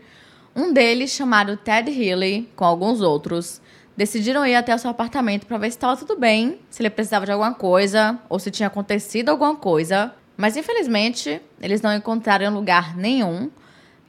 um 0.56 0.72
deles, 0.72 1.10
chamado 1.10 1.54
Ted 1.58 1.90
Healy, 1.90 2.48
com 2.56 2.64
alguns 2.64 3.02
outros, 3.02 3.60
decidiram 3.94 4.46
ir 4.46 4.54
até 4.54 4.74
o 4.74 4.78
seu 4.78 4.90
apartamento 4.90 5.46
para 5.46 5.58
ver 5.58 5.70
se 5.70 5.76
estava 5.76 5.94
tudo 5.98 6.18
bem, 6.18 6.58
se 6.70 6.80
ele 6.80 6.88
precisava 6.88 7.26
de 7.26 7.32
alguma 7.32 7.52
coisa 7.52 8.18
ou 8.26 8.38
se 8.38 8.50
tinha 8.50 8.66
acontecido 8.66 9.28
alguma 9.28 9.54
coisa. 9.54 10.14
Mas 10.34 10.56
infelizmente, 10.56 11.42
eles 11.60 11.82
não 11.82 11.94
encontraram 11.94 12.54
lugar 12.54 12.96
nenhum. 12.96 13.50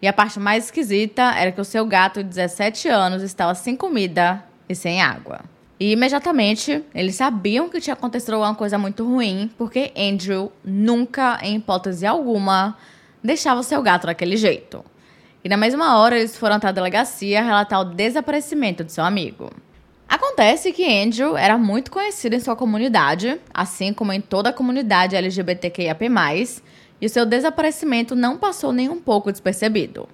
E 0.02 0.08
a 0.08 0.14
parte 0.14 0.40
mais 0.40 0.66
esquisita 0.66 1.24
era 1.36 1.52
que 1.52 1.60
o 1.60 1.66
seu 1.66 1.86
gato 1.86 2.24
de 2.24 2.30
17 2.30 2.88
anos 2.88 3.24
estava 3.24 3.54
sem 3.54 3.76
comida 3.76 4.42
e 4.70 4.76
sem 4.76 5.02
água. 5.02 5.42
E 5.78 5.92
imediatamente 5.92 6.82
eles 6.96 7.16
sabiam 7.16 7.68
que 7.68 7.82
tinha 7.82 7.94
acontecido 7.94 8.36
alguma 8.36 8.56
coisa 8.56 8.78
muito 8.78 9.06
ruim, 9.06 9.52
porque 9.58 9.92
Andrew 9.98 10.52
nunca, 10.64 11.40
em 11.42 11.58
hipótese 11.58 12.06
alguma, 12.06 12.78
deixava 13.22 13.60
o 13.60 13.64
seu 13.64 13.82
gato 13.82 14.08
daquele 14.08 14.38
jeito. 14.38 14.84
E 15.44 15.50
na 15.50 15.58
mesma 15.58 15.98
hora 15.98 16.18
eles 16.18 16.36
foram 16.36 16.56
até 16.56 16.68
a 16.68 16.72
delegacia 16.72 17.44
relatar 17.44 17.82
o 17.82 17.86
desaparecimento 17.86 18.84
de 18.84 18.92
seu 18.92 19.04
amigo. 19.04 19.52
Acontece 20.08 20.72
que 20.72 20.86
Andrew 20.86 21.36
era 21.36 21.58
muito 21.58 21.92
conhecido 21.92 22.36
em 22.36 22.40
sua 22.40 22.56
comunidade, 22.56 23.40
assim 23.54 23.94
como 23.94 24.14
em 24.14 24.22
toda 24.22 24.50
a 24.50 24.54
comunidade 24.54 25.16
LGBTQIAP+, 25.16 26.06
e 27.00 27.06
o 27.06 27.10
seu 27.10 27.26
desaparecimento 27.26 28.16
não 28.16 28.38
passou 28.38 28.72
nem 28.72 28.90
um 28.90 29.00
pouco 29.00 29.32
despercebido. 29.32 30.08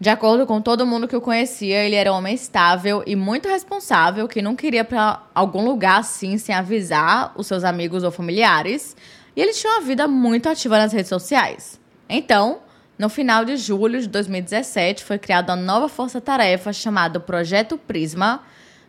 De 0.00 0.10
acordo 0.10 0.46
com 0.46 0.60
todo 0.60 0.86
mundo 0.86 1.08
que 1.08 1.16
o 1.16 1.20
conhecia, 1.20 1.84
ele 1.84 1.96
era 1.96 2.12
um 2.12 2.16
homem 2.16 2.34
estável 2.34 3.02
e 3.04 3.16
muito 3.16 3.48
responsável 3.48 4.28
que 4.28 4.40
não 4.40 4.54
queria 4.54 4.84
para 4.84 5.22
algum 5.34 5.64
lugar 5.64 5.98
assim 5.98 6.38
sem 6.38 6.54
avisar 6.54 7.32
os 7.36 7.48
seus 7.48 7.64
amigos 7.64 8.04
ou 8.04 8.10
familiares, 8.12 8.96
e 9.34 9.40
ele 9.40 9.52
tinha 9.52 9.72
uma 9.72 9.80
vida 9.80 10.06
muito 10.06 10.48
ativa 10.48 10.78
nas 10.78 10.92
redes 10.92 11.08
sociais. 11.08 11.80
Então, 12.08 12.60
no 12.98 13.08
final 13.08 13.44
de 13.44 13.56
julho 13.56 14.00
de 14.00 14.08
2017 14.08 15.04
foi 15.04 15.18
criada 15.18 15.54
uma 15.54 15.62
nova 15.62 15.88
força-tarefa 15.88 16.72
chamada 16.72 17.20
Projeto 17.20 17.78
Prisma, 17.78 18.42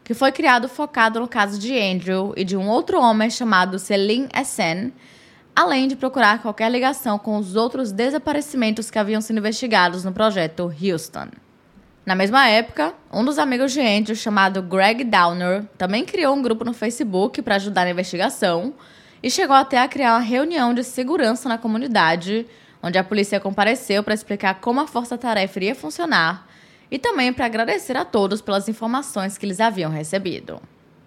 que 0.04 0.16
foi 0.16 0.32
criado 0.32 0.68
focado 0.68 1.20
no 1.20 1.28
caso 1.28 1.60
de 1.60 1.80
Andrew 1.80 2.34
e 2.36 2.44
de 2.44 2.58
um 2.58 2.68
outro 2.68 3.00
homem 3.00 3.30
chamado 3.30 3.78
Selim 3.78 4.28
Essen, 4.36 4.92
além 5.56 5.88
de 5.88 5.96
procurar 5.96 6.42
qualquer 6.42 6.72
ligação 6.72 7.20
com 7.20 7.38
os 7.38 7.56
outros 7.56 7.92
desaparecimentos 7.92 8.90
que 8.90 8.98
haviam 8.98 9.22
sido 9.22 9.38
investigados 9.38 10.04
no 10.04 10.12
projeto 10.12 10.74
Houston. 10.82 11.28
Na 12.04 12.16
mesma 12.16 12.48
época, 12.48 12.96
um 13.14 13.24
dos 13.24 13.38
amigos 13.38 13.72
de 13.72 13.82
Andrew, 13.82 14.16
chamado 14.16 14.64
Greg 14.64 15.04
Downer, 15.04 15.66
também 15.78 16.04
criou 16.04 16.36
um 16.36 16.42
grupo 16.42 16.66
no 16.66 16.74
Facebook 16.74 17.44
para 17.44 17.58
ajudar 17.58 17.84
na 17.84 17.92
investigação 17.92 18.74
e 19.22 19.30
chegou 19.30 19.56
até 19.56 19.78
a 19.78 19.88
criar 19.88 20.14
uma 20.14 20.20
reunião 20.20 20.74
de 20.74 20.84
segurança 20.84 21.48
na 21.48 21.60
comunidade, 21.60 22.48
onde 22.82 22.98
a 22.98 23.04
polícia 23.04 23.40
compareceu 23.40 24.04
para 24.04 24.14
explicar 24.14 24.56
como 24.56 24.80
a 24.80 24.88
força-tarefa 24.88 25.60
iria 25.60 25.76
funcionar 25.76 26.48
e 26.92 26.98
também 26.98 27.32
para 27.32 27.46
agradecer 27.46 27.96
a 27.96 28.06
todos 28.06 28.42
pelas 28.42 28.68
informações 28.68 29.38
que 29.38 29.46
eles 29.46 29.60
haviam 29.60 29.92
recebido. 29.92 30.62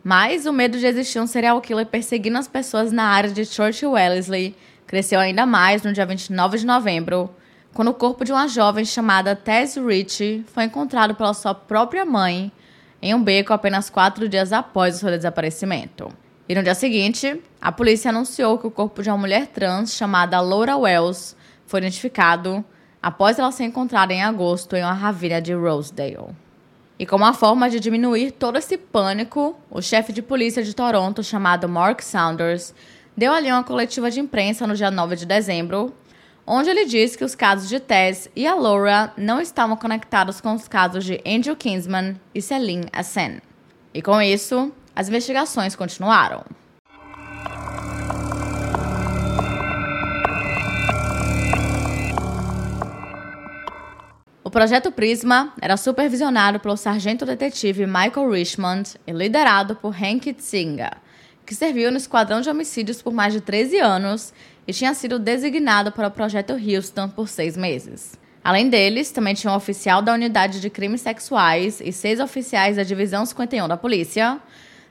Mas 0.05 0.47
o 0.47 0.53
medo 0.53 0.79
de 0.79 0.87
existir 0.87 1.21
um 1.21 1.27
serial 1.27 1.61
killer 1.61 1.87
perseguindo 1.87 2.39
as 2.39 2.49
pessoas 2.49 2.93
na 2.93 3.05
área 3.05 3.31
de 3.31 3.45
Church 3.45 3.85
Wellesley 3.87 4.57
cresceu 4.87 5.21
ainda 5.21 5.47
mais 5.47 5.83
no 5.83 5.93
dia 5.93 6.05
29 6.05 6.59
de 6.59 6.67
novembro, 6.67 7.31
quando 7.73 7.89
o 7.89 7.95
corpo 7.95 8.25
de 8.25 8.33
uma 8.33 8.49
jovem 8.49 8.85
chamada 8.85 9.35
Tess 9.35 9.77
Rich 9.77 10.45
foi 10.53 10.65
encontrado 10.65 11.15
pela 11.15 11.33
sua 11.33 11.55
própria 11.55 12.05
mãe 12.05 12.53
em 13.01 13.15
um 13.15 13.23
beco 13.23 13.53
apenas 13.53 13.89
quatro 13.89 14.29
dias 14.29 14.53
após 14.53 14.97
o 14.97 14.99
seu 14.99 15.11
desaparecimento. 15.11 16.09
E 16.49 16.55
no 16.55 16.63
dia 16.63 16.75
seguinte, 16.75 17.41
a 17.61 17.73
polícia 17.73 18.11
anunciou 18.11 18.59
que 18.59 18.67
o 18.67 18.71
corpo 18.71 19.03
de 19.03 19.09
uma 19.09 19.17
mulher 19.17 19.47
trans 19.47 19.95
chamada 19.95 20.41
Laura 20.41 20.77
Wells 20.77 21.35
foi 21.73 21.81
identificado 21.81 22.63
após 23.03 23.39
ela 23.39 23.51
ser 23.51 23.65
encontrada 23.65 24.13
em 24.13 24.23
agosto 24.23 24.77
em 24.77 24.83
uma 24.83 24.93
ravina 24.93 25.41
de 25.41 25.55
Rosedale. 25.55 26.37
E 26.99 27.07
como 27.07 27.25
uma 27.25 27.33
forma 27.33 27.71
de 27.71 27.81
diminuir 27.81 28.33
todo 28.33 28.59
esse 28.59 28.77
pânico, 28.77 29.59
o 29.71 29.81
chefe 29.81 30.13
de 30.13 30.21
polícia 30.21 30.63
de 30.63 30.75
Toronto, 30.75 31.25
chamado 31.25 31.67
Mark 31.67 32.03
Saunders, 32.03 32.75
deu 33.17 33.33
ali 33.33 33.51
uma 33.51 33.65
coletiva 33.65 34.11
de 34.11 34.21
imprensa 34.21 34.67
no 34.67 34.77
dia 34.77 34.91
9 34.91 35.17
de 35.17 35.25
dezembro, 35.25 35.95
onde 36.47 36.69
ele 36.69 36.85
disse 36.85 37.17
que 37.17 37.25
os 37.25 37.35
casos 37.35 37.71
de 37.71 37.81
Tess 37.81 38.29
e 38.37 38.47
a 38.47 38.55
Laura 38.55 39.11
não 39.17 39.41
estavam 39.41 39.75
conectados 39.75 40.43
com 40.43 40.53
os 40.53 40.69
casos 40.69 41.07
de 41.07 41.23
Andrew 41.27 41.57
Kinsman 41.57 42.21
e 42.35 42.43
Celine 42.43 42.87
Assen. 42.93 43.41
E 43.95 44.03
com 44.03 44.21
isso, 44.21 44.71
as 44.95 45.09
investigações 45.09 45.75
continuaram. 45.75 46.45
Projeto 54.53 54.93
Prisma 54.93 55.55
era 55.63 55.79
supervisionado 55.79 56.61
pelo 56.61 56.77
sargento 56.77 57.25
detetive 57.25 57.87
Michael 57.87 58.31
Richmond 58.31 58.97
e 59.07 59.11
liderado 59.11 59.75
por 59.75 59.95
Hank 59.95 60.31
Tsinga, 60.35 60.99
que 61.47 61.55
serviu 61.55 61.91
no 61.91 61.97
esquadrão 61.97 62.43
de 62.43 62.51
homicídios 62.51 63.01
por 63.01 63.15
mais 63.15 63.33
de 63.33 63.41
13 63.41 63.79
anos 63.79 64.31
e 64.69 64.73
tinha 64.75 64.93
sido 64.93 65.19
designado 65.19 65.91
para 65.91 66.09
o 66.09 66.11
projeto 66.11 66.53
Houston 66.53 67.09
por 67.09 67.29
seis 67.29 67.57
meses. 67.57 68.13
Além 68.45 68.69
deles, 68.69 69.11
também 69.11 69.33
tinha 69.33 69.51
um 69.51 69.57
oficial 69.57 70.03
da 70.03 70.13
unidade 70.13 70.61
de 70.61 70.69
crimes 70.69 71.01
sexuais 71.01 71.81
e 71.81 71.91
seis 71.91 72.21
oficiais 72.21 72.77
da 72.77 72.83
divisão 72.83 73.25
51 73.25 73.67
da 73.67 73.79
polícia, 73.79 74.39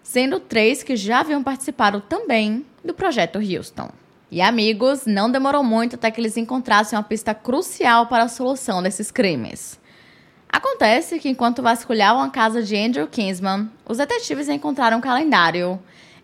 sendo 0.02 0.40
três 0.40 0.82
que 0.82 0.96
já 0.96 1.20
haviam 1.20 1.44
participado 1.44 2.02
também 2.02 2.66
do 2.84 2.96
projeto 2.96 3.38
Houston. 3.38 3.92
E 4.32 4.42
amigos, 4.42 5.06
não 5.06 5.30
demorou 5.30 5.62
muito 5.62 5.96
até 5.96 6.10
que 6.10 6.22
eles 6.22 6.38
encontrassem 6.38 6.98
uma 6.98 7.04
pista 7.04 7.34
crucial 7.34 8.08
para 8.08 8.24
a 8.24 8.30
solução 8.30 8.82
desses 8.82 9.12
crimes. 9.12 9.78
Acontece 10.48 11.20
que 11.20 11.28
enquanto 11.28 11.62
vasculhavam 11.62 12.22
a 12.24 12.30
casa 12.30 12.64
de 12.64 12.78
Andrew 12.78 13.08
Kinsman, 13.08 13.70
os 13.86 13.98
detetives 13.98 14.48
encontraram 14.48 15.00
um 15.00 15.02
calendário 15.02 15.78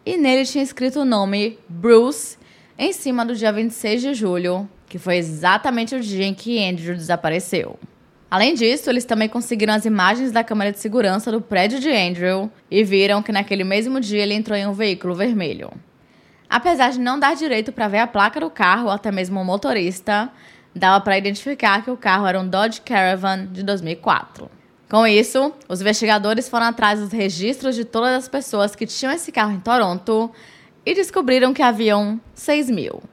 e 0.06 0.15
nele 0.15 0.46
tinha 0.46 0.63
escrito 0.63 1.02
o 1.02 1.06
nome 1.06 1.60
Bruce 1.67 2.38
em 2.80 2.93
cima 2.93 3.26
do 3.26 3.36
dia 3.36 3.52
26 3.52 4.02
de 4.02 4.13
julho, 4.13 4.70
que 4.88 4.98
foi 4.98 5.17
exatamente 5.17 5.93
o 5.93 6.00
dia 6.00 6.26
em 6.26 6.34
que 6.34 6.63
Andrew 6.63 6.96
desapareceu. 6.96 7.78
Além 8.32 8.54
disso, 8.54 8.89
eles 8.89 9.04
também 9.04 9.28
conseguiram 9.28 9.74
as 9.74 9.84
imagens 9.84 10.32
da 10.32 10.46
câmera 10.46 10.72
de 10.72 10.80
segurança 10.80 11.30
do 11.30 11.41
prédio 11.41 11.82
de 11.82 11.89
Andrew 11.89 12.50
e 12.72 12.86
viram 12.86 13.22
que 13.22 13.34
naquele 13.34 13.65
mesmo 13.65 14.00
dia 14.00 14.24
ele 14.24 14.34
entrou 14.34 14.58
em 14.58 14.65
um 14.65 14.74
veículo 14.74 15.13
vermelho. 15.13 15.72
Apesar 16.49 16.91
de 16.91 16.99
não 16.99 17.19
dar 17.19 17.36
direito 17.36 17.71
para 17.71 17.88
ver 17.88 17.99
a 17.99 18.07
placa 18.07 18.39
do 18.39 18.49
carro 18.49 18.89
até 18.89 19.12
mesmo 19.12 19.41
o 19.41 19.45
motorista, 19.45 20.31
dava 20.73 21.03
para 21.03 21.17
identificar 21.17 21.83
que 21.83 21.91
o 21.91 21.97
carro 21.97 22.25
era 22.25 22.39
um 22.39 22.47
Dodge 22.47 22.81
Caravan 22.81 23.47
de 23.47 23.63
2004. 23.63 24.49
Com 24.89 25.05
isso, 25.05 25.51
os 25.67 25.81
investigadores 25.81 26.47
foram 26.47 26.67
atrás 26.67 27.01
dos 27.01 27.12
registros 27.12 27.75
de 27.75 27.83
todas 27.83 28.13
as 28.13 28.29
pessoas 28.29 28.73
que 28.73 28.86
tinham 28.86 29.13
esse 29.13 29.31
carro 29.31 29.51
em 29.51 29.60
Toronto 29.60 30.31
e 30.86 30.93
descobriram 30.93 31.53
que 31.53 31.62
haviam 31.62 32.21
6 32.33 32.69
mil. 32.69 33.03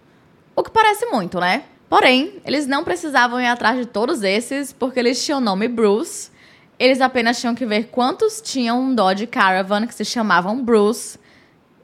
O 0.54 0.62
que 0.62 0.70
parece 0.70 1.06
muito, 1.06 1.40
né? 1.40 1.64
Porém, 1.88 2.40
eles 2.44 2.68
não 2.68 2.84
precisavam 2.84 3.40
ir 3.40 3.46
atrás 3.46 3.76
de 3.76 3.86
todos 3.86 4.22
esses 4.22 4.72
porque 4.72 5.00
eles 5.00 5.24
tinham 5.24 5.40
o 5.40 5.42
nome 5.42 5.66
Bruce. 5.66 6.30
Eles 6.78 7.00
apenas 7.00 7.40
tinham 7.40 7.56
que 7.56 7.66
ver 7.66 7.88
quantos 7.88 8.40
tinham 8.40 8.80
um 8.80 8.94
Dodge 8.94 9.26
Caravan 9.26 9.84
que 9.88 9.94
se 9.94 10.04
chamavam 10.04 10.62
Bruce 10.62 11.18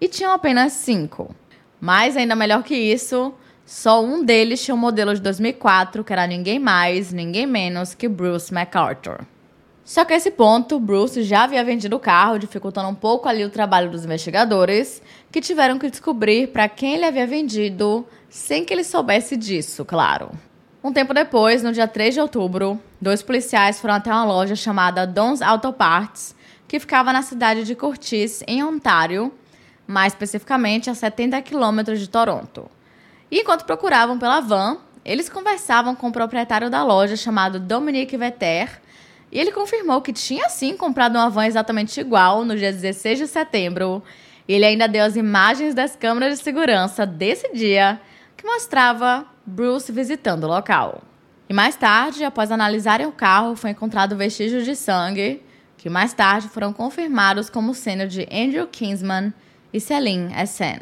e 0.00 0.06
tinham 0.06 0.32
apenas 0.32 0.72
cinco. 0.74 1.34
Mas 1.80 2.16
ainda 2.16 2.36
melhor 2.36 2.62
que 2.62 2.74
isso, 2.74 3.32
só 3.64 4.04
um 4.04 4.24
deles 4.24 4.62
tinha 4.62 4.74
um 4.74 4.78
modelo 4.78 5.14
de 5.14 5.20
2004 5.20 6.04
que 6.04 6.12
era 6.12 6.26
ninguém 6.26 6.58
mais, 6.58 7.12
ninguém 7.12 7.46
menos 7.46 7.94
que 7.94 8.08
Bruce 8.08 8.52
MacArthur. 8.52 9.20
Só 9.84 10.04
que 10.04 10.12
a 10.12 10.16
esse 10.16 10.30
ponto, 10.30 10.78
Bruce 10.78 11.22
já 11.22 11.44
havia 11.44 11.64
vendido 11.64 11.96
o 11.96 12.00
carro, 12.00 12.38
dificultando 12.38 12.88
um 12.88 12.94
pouco 12.94 13.28
ali 13.28 13.44
o 13.44 13.50
trabalho 13.50 13.90
dos 13.90 14.04
investigadores, 14.04 15.02
que 15.32 15.40
tiveram 15.40 15.78
que 15.78 15.90
descobrir 15.90 16.48
para 16.48 16.68
quem 16.68 16.94
ele 16.94 17.04
havia 17.04 17.26
vendido, 17.26 18.06
sem 18.28 18.64
que 18.64 18.72
ele 18.72 18.84
soubesse 18.84 19.36
disso, 19.36 19.84
claro. 19.84 20.30
Um 20.82 20.92
tempo 20.92 21.12
depois, 21.12 21.62
no 21.62 21.72
dia 21.72 21.88
3 21.88 22.14
de 22.14 22.20
outubro, 22.20 22.80
dois 23.00 23.22
policiais 23.22 23.80
foram 23.80 23.94
até 23.94 24.10
uma 24.10 24.24
loja 24.24 24.54
chamada 24.54 25.06
Don's 25.06 25.42
Auto 25.42 25.72
Parts, 25.72 26.36
que 26.68 26.78
ficava 26.78 27.12
na 27.12 27.22
cidade 27.22 27.64
de 27.64 27.74
Curtis, 27.74 28.44
em 28.46 28.62
Ontário, 28.62 29.32
mais 29.90 30.12
especificamente 30.12 30.88
a 30.88 30.94
70 30.94 31.42
quilômetros 31.42 31.98
de 31.98 32.08
Toronto. 32.08 32.70
E 33.30 33.40
enquanto 33.40 33.64
procuravam 33.64 34.18
pela 34.18 34.40
van, 34.40 34.78
eles 35.04 35.28
conversavam 35.28 35.94
com 35.94 36.08
o 36.08 36.12
proprietário 36.12 36.70
da 36.70 36.84
loja 36.84 37.16
chamado 37.16 37.58
Dominique 37.58 38.16
Vetter, 38.16 38.80
e 39.32 39.38
ele 39.38 39.52
confirmou 39.52 40.00
que 40.00 40.12
tinha 40.12 40.48
sim 40.48 40.76
comprado 40.76 41.16
uma 41.16 41.30
van 41.30 41.46
exatamente 41.46 42.00
igual 42.00 42.44
no 42.44 42.56
dia 42.56 42.72
16 42.72 43.18
de 43.18 43.26
setembro. 43.28 44.02
Ele 44.48 44.64
ainda 44.64 44.88
deu 44.88 45.04
as 45.04 45.14
imagens 45.14 45.74
das 45.74 45.94
câmeras 45.94 46.38
de 46.38 46.44
segurança 46.44 47.06
desse 47.06 47.52
dia, 47.52 48.00
que 48.36 48.44
mostrava 48.44 49.24
Bruce 49.46 49.92
visitando 49.92 50.44
o 50.44 50.48
local. 50.48 51.02
E 51.48 51.52
mais 51.52 51.76
tarde, 51.76 52.24
após 52.24 52.50
analisarem 52.50 53.06
o 53.06 53.12
carro, 53.12 53.54
foi 53.54 53.70
encontrado 53.70 54.16
vestígios 54.16 54.64
de 54.64 54.74
sangue, 54.74 55.42
que 55.76 55.88
mais 55.88 56.12
tarde 56.12 56.48
foram 56.48 56.72
confirmados 56.72 57.48
como 57.48 57.74
sendo 57.74 58.06
de 58.08 58.22
Andrew 58.32 58.66
Kinsman 58.66 59.32
e 59.72 59.80
Celine 59.80 60.32
Essen. 60.34 60.80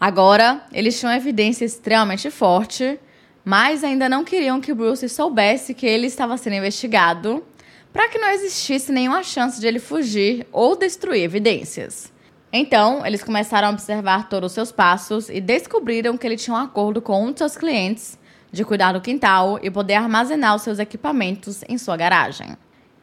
Agora, 0.00 0.62
eles 0.72 0.98
tinham 0.98 1.12
evidência 1.12 1.64
extremamente 1.64 2.30
forte, 2.30 2.98
mas 3.44 3.82
ainda 3.82 4.08
não 4.08 4.24
queriam 4.24 4.60
que 4.60 4.72
Bruce 4.72 5.08
soubesse 5.08 5.74
que 5.74 5.86
ele 5.86 6.06
estava 6.06 6.36
sendo 6.36 6.56
investigado, 6.56 7.44
para 7.92 8.08
que 8.08 8.18
não 8.18 8.28
existisse 8.28 8.92
nenhuma 8.92 9.22
chance 9.22 9.60
de 9.60 9.66
ele 9.66 9.78
fugir 9.78 10.46
ou 10.52 10.76
destruir 10.76 11.22
evidências. 11.22 12.12
Então, 12.52 13.04
eles 13.04 13.22
começaram 13.22 13.68
a 13.68 13.70
observar 13.72 14.28
todos 14.28 14.52
os 14.52 14.54
seus 14.54 14.72
passos 14.72 15.28
e 15.28 15.40
descobriram 15.40 16.16
que 16.16 16.26
ele 16.26 16.36
tinha 16.36 16.54
um 16.54 16.60
acordo 16.60 17.02
com 17.02 17.24
um 17.24 17.32
de 17.32 17.38
seus 17.38 17.56
clientes 17.56 18.18
de 18.50 18.64
cuidar 18.64 18.92
do 18.92 19.00
quintal 19.00 19.58
e 19.62 19.70
poder 19.70 19.94
armazenar 19.94 20.54
os 20.56 20.62
seus 20.62 20.78
equipamentos 20.78 21.62
em 21.68 21.76
sua 21.76 21.96
garagem. 21.96 22.56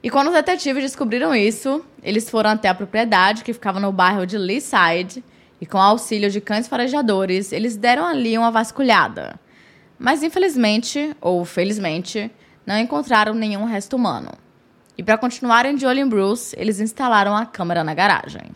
E 0.06 0.10
quando 0.12 0.28
os 0.28 0.36
detetives 0.36 0.84
descobriram 0.84 1.34
isso, 1.34 1.84
eles 2.04 2.30
foram 2.30 2.52
até 2.52 2.70
a 2.70 2.76
propriedade, 2.76 3.44
que 3.44 3.52
ficava 3.52 3.80
no 3.80 3.92
bairro 3.92 4.24
de 4.28 4.38
Leaside, 4.38 5.24
e 5.60 5.66
com 5.66 5.80
auxílio 5.80 6.30
de 6.30 6.40
cães 6.40 6.68
farejadores, 6.68 7.52
eles 7.52 7.76
deram 7.76 8.06
ali 8.06 8.38
uma 8.38 8.52
vasculhada. 8.52 9.40
Mas 9.98 10.22
infelizmente, 10.22 11.18
ou 11.20 11.44
felizmente, 11.44 12.30
não 12.68 12.78
encontraram 12.78 13.34
nenhum 13.34 13.66
resto 13.66 13.96
humano. 13.96 14.30
E 14.96 15.02
para 15.02 15.18
continuarem 15.18 15.76
de 15.76 15.88
olho 15.88 16.02
em 16.02 16.08
Bruce, 16.08 16.56
eles 16.56 16.80
instalaram 16.80 17.36
a 17.36 17.44
câmera 17.44 17.84
na 17.84 17.96
garagem. 17.96 18.52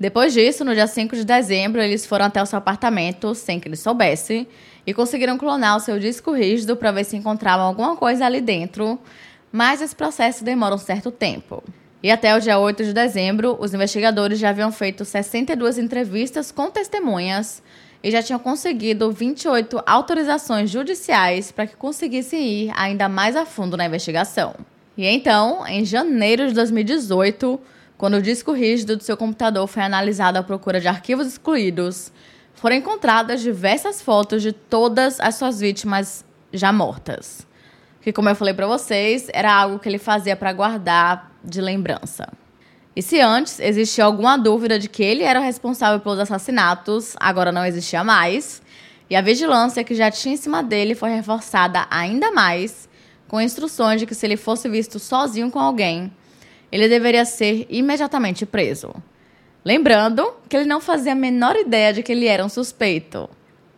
Depois 0.00 0.32
disso, 0.32 0.64
no 0.64 0.74
dia 0.74 0.86
5 0.86 1.14
de 1.14 1.26
dezembro, 1.26 1.82
eles 1.82 2.06
foram 2.06 2.24
até 2.24 2.42
o 2.42 2.46
seu 2.46 2.56
apartamento, 2.56 3.34
sem 3.34 3.60
que 3.60 3.68
ele 3.68 3.76
soubesse, 3.76 4.48
e 4.86 4.94
conseguiram 4.94 5.36
clonar 5.36 5.76
o 5.76 5.80
seu 5.80 5.98
disco 5.98 6.32
rígido 6.32 6.74
para 6.74 6.90
ver 6.90 7.04
se 7.04 7.18
encontravam 7.18 7.66
alguma 7.66 7.96
coisa 7.96 8.24
ali 8.24 8.40
dentro, 8.40 8.98
mas 9.52 9.80
esse 9.80 9.94
processo 9.94 10.44
demora 10.44 10.74
um 10.74 10.78
certo 10.78 11.10
tempo. 11.10 11.62
E 12.02 12.10
até 12.10 12.36
o 12.36 12.40
dia 12.40 12.58
8 12.58 12.84
de 12.84 12.92
dezembro, 12.92 13.56
os 13.58 13.74
investigadores 13.74 14.38
já 14.38 14.50
haviam 14.50 14.70
feito 14.70 15.04
62 15.04 15.78
entrevistas 15.78 16.52
com 16.52 16.70
testemunhas 16.70 17.62
e 18.02 18.10
já 18.10 18.22
tinham 18.22 18.38
conseguido 18.38 19.10
28 19.10 19.82
autorizações 19.84 20.70
judiciais 20.70 21.50
para 21.50 21.66
que 21.66 21.74
conseguissem 21.74 22.46
ir 22.46 22.72
ainda 22.76 23.08
mais 23.08 23.34
a 23.34 23.44
fundo 23.44 23.76
na 23.76 23.86
investigação. 23.86 24.54
E 24.96 25.06
então, 25.06 25.66
em 25.66 25.84
janeiro 25.84 26.46
de 26.46 26.54
2018, 26.54 27.58
quando 27.98 28.18
o 28.18 28.22
disco 28.22 28.52
rígido 28.52 28.96
do 28.96 29.02
seu 29.02 29.16
computador 29.16 29.66
foi 29.66 29.82
analisado 29.82 30.38
à 30.38 30.42
procura 30.42 30.80
de 30.80 30.88
arquivos 30.88 31.26
excluídos, 31.26 32.12
foram 32.54 32.76
encontradas 32.76 33.40
diversas 33.40 34.00
fotos 34.00 34.42
de 34.42 34.52
todas 34.52 35.18
as 35.20 35.34
suas 35.34 35.60
vítimas 35.60 36.24
já 36.52 36.72
mortas. 36.72 37.46
Que, 38.06 38.12
como 38.12 38.28
eu 38.28 38.36
falei 38.36 38.54
para 38.54 38.68
vocês, 38.68 39.28
era 39.32 39.52
algo 39.52 39.80
que 39.80 39.88
ele 39.88 39.98
fazia 39.98 40.36
para 40.36 40.52
guardar 40.52 41.32
de 41.42 41.60
lembrança. 41.60 42.28
E 42.94 43.02
se 43.02 43.20
antes 43.20 43.58
existia 43.58 44.04
alguma 44.04 44.38
dúvida 44.38 44.78
de 44.78 44.88
que 44.88 45.02
ele 45.02 45.24
era 45.24 45.40
o 45.40 45.42
responsável 45.42 45.98
pelos 45.98 46.20
assassinatos, 46.20 47.16
agora 47.18 47.50
não 47.50 47.66
existia 47.66 48.04
mais. 48.04 48.62
E 49.10 49.16
a 49.16 49.20
vigilância 49.20 49.82
que 49.82 49.92
já 49.92 50.08
tinha 50.08 50.34
em 50.34 50.36
cima 50.36 50.62
dele 50.62 50.94
foi 50.94 51.10
reforçada 51.10 51.84
ainda 51.90 52.30
mais, 52.30 52.88
com 53.26 53.40
instruções 53.40 53.98
de 53.98 54.06
que 54.06 54.14
se 54.14 54.24
ele 54.24 54.36
fosse 54.36 54.68
visto 54.68 55.00
sozinho 55.00 55.50
com 55.50 55.58
alguém, 55.58 56.12
ele 56.70 56.88
deveria 56.88 57.24
ser 57.24 57.66
imediatamente 57.68 58.46
preso. 58.46 58.94
Lembrando 59.64 60.32
que 60.48 60.56
ele 60.56 60.66
não 60.66 60.80
fazia 60.80 61.10
a 61.10 61.16
menor 61.16 61.56
ideia 61.56 61.92
de 61.92 62.04
que 62.04 62.12
ele 62.12 62.26
era 62.26 62.44
um 62.44 62.48
suspeito. 62.48 63.28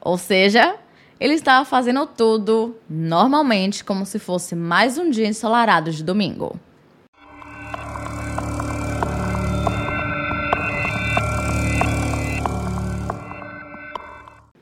Ou 0.02 0.18
seja, 0.18 0.76
ele 1.20 1.34
estava 1.34 1.64
fazendo 1.64 2.06
tudo 2.06 2.76
normalmente, 2.88 3.84
como 3.84 4.06
se 4.06 4.18
fosse 4.18 4.54
mais 4.54 4.96
um 4.96 5.10
dia 5.10 5.26
ensolarado 5.26 5.90
de 5.90 6.04
domingo. 6.04 6.58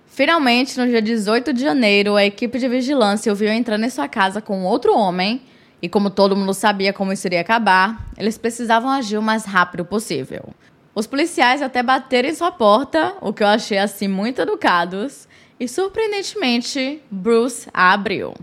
Finalmente, 0.07 0.79
no 0.79 0.87
dia 0.87 1.03
18 1.03 1.53
de 1.53 1.61
janeiro, 1.61 2.17
a 2.17 2.25
equipe 2.25 2.59
de 2.59 2.67
vigilância 2.67 3.31
o 3.31 3.37
viu 3.37 3.51
entrando 3.51 3.85
em 3.85 3.91
sua 3.91 4.09
casa 4.09 4.41
com 4.41 4.65
outro 4.65 4.97
homem. 4.97 5.43
E 5.83 5.91
como 5.91 6.09
todo 6.09 6.35
mundo 6.35 6.55
sabia 6.55 6.91
como 6.91 7.13
isso 7.13 7.27
iria 7.27 7.43
acabar, 7.43 8.07
eles 8.17 8.39
precisavam 8.39 8.89
agir 8.89 9.19
o 9.19 9.23
mais 9.23 9.45
rápido 9.45 9.85
possível. 9.85 10.55
Os 10.95 11.07
policiais 11.07 11.61
até 11.61 11.83
bateram 11.83 12.31
em 12.31 12.35
sua 12.35 12.51
porta, 12.51 13.15
o 13.21 13.31
que 13.31 13.43
eu 13.43 13.47
achei 13.47 13.77
assim 13.77 14.09
muito 14.09 14.41
educados, 14.41 15.29
e 15.59 15.67
surpreendentemente, 15.67 17.03
Bruce 17.11 17.69
abriu. 17.73 18.35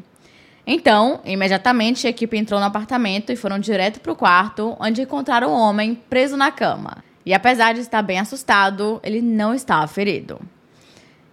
Então, 0.65 1.19
imediatamente 1.26 2.08
a 2.08 2.10
equipe 2.10 2.38
entrou 2.38 2.60
no 2.60 2.65
apartamento 2.65 3.32
e 3.32 3.36
foram 3.36 3.60
direto 3.60 3.99
para 3.99 4.12
o 4.12 4.15
quarto, 4.15 4.76
onde 4.80 5.02
encontraram 5.02 5.52
o 5.52 5.60
homem 5.60 5.93
preso 6.10 6.38
na 6.38 6.52
cama. 6.52 7.04
E 7.26 7.34
apesar 7.34 7.73
de 7.73 7.82
estar 7.82 8.02
bem 8.02 8.19
assustado, 8.19 8.99
ele 9.04 9.21
não 9.21 9.54
estava 9.54 9.86
ferido. 9.88 10.39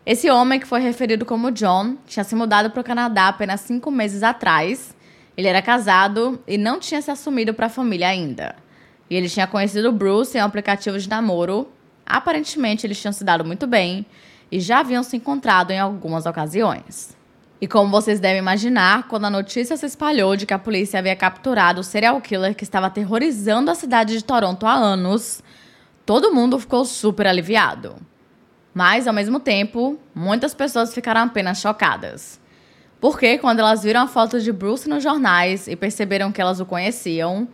Esse 0.05 0.31
homem, 0.31 0.59
que 0.59 0.67
foi 0.67 0.81
referido 0.81 1.25
como 1.25 1.53
John, 1.53 1.97
tinha 2.07 2.25
se 2.25 2.35
mudado 2.35 2.71
para 2.71 2.81
o 2.81 2.85
Canadá 2.85 3.29
apenas 3.29 3.61
cinco 3.61 3.91
meses 3.91 4.23
atrás. 4.23 4.97
Ele 5.37 5.47
era 5.47 5.63
casado 5.63 6.43
e 6.47 6.59
não 6.59 6.81
tinha 6.81 7.01
se 7.01 7.11
assumido 7.11 7.55
para 7.55 7.67
a 7.67 7.71
família 7.71 8.09
ainda. 8.09 8.57
E 9.09 9.15
ele 9.15 9.29
tinha 9.29 9.47
conhecido 9.47 9.93
Bruce 9.93 10.37
em 10.37 10.41
um 10.41 10.45
aplicativo 10.45 10.99
de 10.99 11.09
namoro. 11.09 11.69
Aparentemente, 12.05 12.87
eles 12.87 13.01
tinham 13.01 13.13
se 13.13 13.23
dado 13.23 13.45
muito 13.45 13.67
bem 13.67 14.05
e 14.51 14.61
já 14.61 14.81
haviam 14.81 15.03
se 15.03 15.17
encontrado 15.17 15.71
em 15.71 15.79
algumas 15.79 16.27
ocasiões. 16.27 17.17
E 17.61 17.69
como 17.69 17.91
vocês 17.91 18.19
devem 18.19 18.39
imaginar, 18.39 19.07
quando 19.07 19.27
a 19.27 19.31
notícia 19.31 19.77
se 19.77 19.85
espalhou 19.85 20.35
de 20.35 20.47
que 20.47 20.55
a 20.55 20.59
polícia 20.59 20.99
havia 20.99 21.15
capturado 21.15 21.83
o 21.83 21.85
serial 21.85 22.19
killer 22.21 22.55
que 22.55 22.65
estava 22.65 22.87
aterrorizando 22.87 23.71
a 23.71 23.75
cidade 23.75 24.17
de 24.17 24.25
Toronto 24.25 24.67
há 24.67 24.73
anos, 24.73 25.43
todo 26.07 26.33
mundo 26.33 26.59
ficou 26.59 26.87
super 26.87 27.27
aliviado. 27.27 27.97
Mas, 28.73 29.07
ao 29.07 29.13
mesmo 29.13 29.39
tempo, 29.39 29.99
muitas 30.15 30.55
pessoas 30.55 30.95
ficaram 30.95 31.21
apenas 31.23 31.61
chocadas. 31.61 32.41
Porque, 32.99 33.37
quando 33.37 33.59
elas 33.59 33.83
viram 33.83 34.03
a 34.03 34.07
foto 34.07 34.41
de 34.41 34.53
Bruce 34.53 34.89
nos 34.89 35.03
jornais 35.03 35.69
e 35.69 35.77
perceberam 35.77 36.33
que 36.33 36.41
elas 36.41 36.61
o 36.61 36.67
conheciam, 36.67 37.47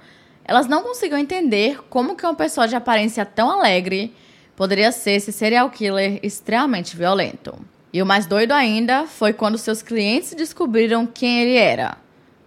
elas 0.45 0.69
não 0.69 0.83
conseguiam 0.83 1.19
entender 1.19 1.81
como 1.91 2.15
que 2.15 2.25
uma 2.25 2.35
pessoa 2.35 2.69
de 2.69 2.77
aparência 2.77 3.25
tão 3.25 3.51
alegre 3.51 4.15
poderia 4.57 4.91
ser 4.91 5.13
esse 5.13 5.31
serial 5.31 5.71
killer 5.71 6.19
extremamente 6.23 6.97
violento. 6.97 7.55
E 7.93 8.03
o 8.03 8.07
mais 8.07 8.27
doido 8.27 8.53
ainda 8.53 9.07
foi 9.07 9.33
quando 9.33 9.59
seus 9.59 9.83
clientes 9.83 10.35
descobriram 10.35 11.07
quem 11.07 11.43
ele 11.43 11.57
era. 11.57 11.97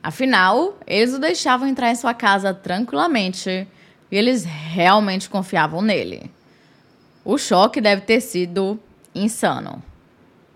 Afinal, 0.02 0.78
eles 0.88 1.14
o 1.14 1.20
deixavam 1.20 1.68
entrar 1.68 1.92
em 1.92 1.96
sua 1.96 2.14
casa 2.14 2.54
tranquilamente 2.54 3.68
e 4.12 4.18
eles 4.18 4.44
realmente 4.44 5.30
confiavam 5.30 5.82
nele. 5.82 6.32
O 7.24 7.38
choque 7.38 7.80
deve 7.80 8.02
ter 8.02 8.22
sido 8.22 8.80
insano. 9.14 9.84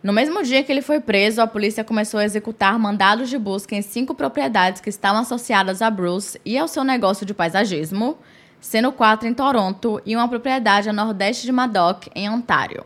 No 0.02 0.12
mesmo 0.12 0.44
dia 0.44 0.64
que 0.64 0.72
ele 0.72 0.82
foi 0.82 1.00
preso, 1.00 1.42
a 1.42 1.48
polícia 1.48 1.84
começou 1.84 2.20
a 2.20 2.26
executar 2.26 2.78
mandados 2.78 3.30
de 3.30 3.38
busca 3.38 3.76
em 3.76 3.82
cinco 3.82 4.14
propriedades 4.14 4.82
que 4.82 4.90
estavam 4.90 5.22
associadas 5.22 5.82
a 5.82 5.90
Bruce 5.90 6.40
e 6.44 6.58
ao 6.58 6.68
seu 6.68 6.84
negócio 6.84 7.26
de 7.26 7.34
paisagismo, 7.34 8.18
sendo 8.64 8.94
quatro 8.94 9.28
em 9.28 9.34
Toronto 9.34 10.02
e 10.06 10.16
uma 10.16 10.26
propriedade 10.26 10.88
a 10.88 10.94
nordeste 10.94 11.46
de 11.46 11.52
Madoc, 11.52 12.08
em 12.16 12.30
Ontário. 12.30 12.82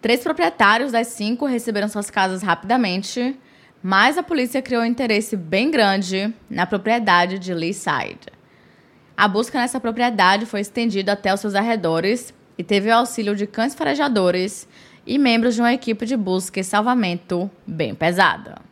Três 0.00 0.22
proprietários 0.22 0.92
das 0.92 1.08
cinco 1.08 1.44
receberam 1.44 1.88
suas 1.88 2.08
casas 2.08 2.42
rapidamente, 2.42 3.38
mas 3.82 4.16
a 4.16 4.22
polícia 4.22 4.62
criou 4.62 4.82
um 4.82 4.86
interesse 4.86 5.36
bem 5.36 5.70
grande 5.70 6.34
na 6.48 6.64
propriedade 6.64 7.38
de 7.38 7.52
Leaside. 7.52 8.32
A 9.14 9.28
busca 9.28 9.58
nessa 9.60 9.78
propriedade 9.78 10.46
foi 10.46 10.60
estendida 10.60 11.12
até 11.12 11.34
os 11.34 11.40
seus 11.40 11.54
arredores 11.54 12.32
e 12.56 12.64
teve 12.64 12.88
o 12.88 12.94
auxílio 12.94 13.36
de 13.36 13.46
cães 13.46 13.74
farejadores 13.74 14.66
e 15.06 15.18
membros 15.18 15.54
de 15.54 15.60
uma 15.60 15.74
equipe 15.74 16.06
de 16.06 16.16
busca 16.16 16.60
e 16.60 16.64
salvamento 16.64 17.50
bem 17.66 17.94
pesada. 17.94 18.69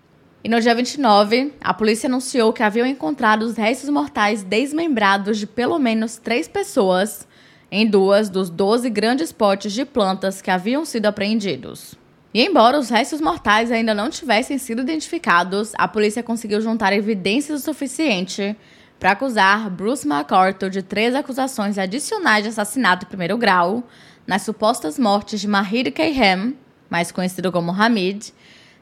E 0.49 0.51
no 0.51 0.63
dia 0.63 0.75
29, 0.75 1.53
a 1.61 1.75
polícia 1.75 2.07
anunciou 2.07 2.55
que 2.55 2.63
haviam 2.63 2.87
encontrado 2.87 3.43
os 3.43 3.55
restos 3.55 3.91
mortais 3.91 4.43
desmembrados 4.43 5.37
de 5.37 5.47
pelo 5.47 5.79
menos 5.79 6.17
três 6.17 6.49
pessoas 6.49 7.29
em 7.71 7.87
duas 7.87 8.31
dos 8.31 8.49
12 8.49 8.89
grandes 8.89 9.31
potes 9.31 9.75
de 9.75 9.85
plantas 9.85 10.41
que 10.41 10.51
haviam 10.51 10.87
sido 10.87 11.05
apreendidos. 11.05 11.97
E 12.33 12.43
embora 12.43 12.79
os 12.79 12.89
restos 12.89 13.21
mortais 13.21 13.71
ainda 13.71 13.93
não 13.93 14.09
tivessem 14.09 14.57
sido 14.57 14.81
identificados, 14.81 15.73
a 15.77 15.87
polícia 15.87 16.23
conseguiu 16.23 16.63
juntar 16.63 16.95
evidências 16.95 17.61
o 17.61 17.65
suficiente 17.65 18.57
para 18.99 19.11
acusar 19.11 19.69
Bruce 19.69 20.09
McCarthy 20.09 20.71
de 20.71 20.81
três 20.81 21.15
acusações 21.15 21.77
adicionais 21.77 22.45
de 22.45 22.49
assassinato 22.49 23.05
em 23.05 23.09
primeiro 23.09 23.37
grau 23.37 23.85
nas 24.27 24.41
supostas 24.41 24.99
mortes 24.99 25.43
de 25.43 25.47
Mahir 25.47 25.93
Kayhem, 25.93 26.57
mais 26.89 27.13
conhecido 27.13 27.53
como 27.53 27.71
Hamid, 27.71 28.33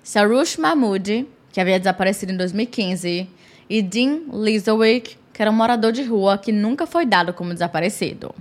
Sarush 0.04 0.58
Mahmoud, 0.58 1.26
que 1.56 1.60
havia 1.62 1.78
desaparecido 1.78 2.32
em 2.32 2.36
2015, 2.36 3.26
e 3.70 3.80
Dean 3.80 4.24
Lizowick, 4.30 5.16
que 5.32 5.40
era 5.40 5.50
um 5.50 5.54
morador 5.54 5.90
de 5.90 6.02
rua 6.02 6.36
que 6.36 6.52
nunca 6.52 6.86
foi 6.86 7.06
dado 7.06 7.32
como 7.32 7.54
desaparecido. 7.54 8.34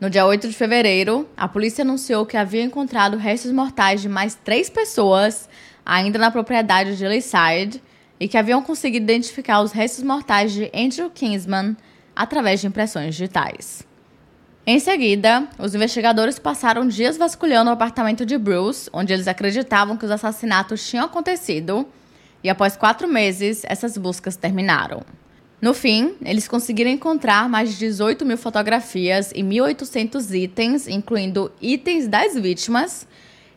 No 0.00 0.08
dia 0.08 0.24
8 0.24 0.48
de 0.48 0.54
fevereiro, 0.54 1.28
a 1.36 1.46
polícia 1.46 1.82
anunciou 1.82 2.24
que 2.24 2.38
havia 2.38 2.62
encontrado 2.62 3.18
restos 3.18 3.52
mortais 3.52 4.00
de 4.00 4.08
mais 4.08 4.34
três 4.34 4.70
pessoas 4.70 5.46
ainda 5.84 6.18
na 6.18 6.30
propriedade 6.30 6.96
de 6.96 7.06
Leaside 7.06 7.82
e 8.18 8.26
que 8.26 8.38
haviam 8.38 8.62
conseguido 8.62 9.04
identificar 9.04 9.60
os 9.60 9.70
restos 9.70 10.02
mortais 10.02 10.50
de 10.50 10.70
Andrew 10.74 11.10
Kingsman 11.10 11.76
através 12.16 12.62
de 12.62 12.66
impressões 12.66 13.14
digitais. 13.14 13.86
Em 14.66 14.78
seguida, 14.78 15.46
os 15.58 15.74
investigadores 15.74 16.38
passaram 16.38 16.88
dias 16.88 17.18
vasculhando 17.18 17.68
o 17.68 17.74
apartamento 17.74 18.24
de 18.24 18.38
Bruce, 18.38 18.88
onde 18.90 19.12
eles 19.12 19.28
acreditavam 19.28 19.98
que 19.98 20.06
os 20.06 20.10
assassinatos 20.10 20.88
tinham 20.88 21.04
acontecido, 21.04 21.86
e 22.48 22.50
após 22.50 22.78
quatro 22.78 23.06
meses, 23.06 23.62
essas 23.66 23.98
buscas 23.98 24.34
terminaram. 24.34 25.02
No 25.60 25.74
fim, 25.74 26.14
eles 26.24 26.48
conseguiram 26.48 26.90
encontrar 26.90 27.46
mais 27.46 27.72
de 27.72 27.78
18 27.80 28.24
mil 28.24 28.38
fotografias 28.38 29.32
e 29.32 29.42
1.800 29.42 30.34
itens, 30.34 30.88
incluindo 30.88 31.52
itens 31.60 32.08
das 32.08 32.34
vítimas, 32.34 33.06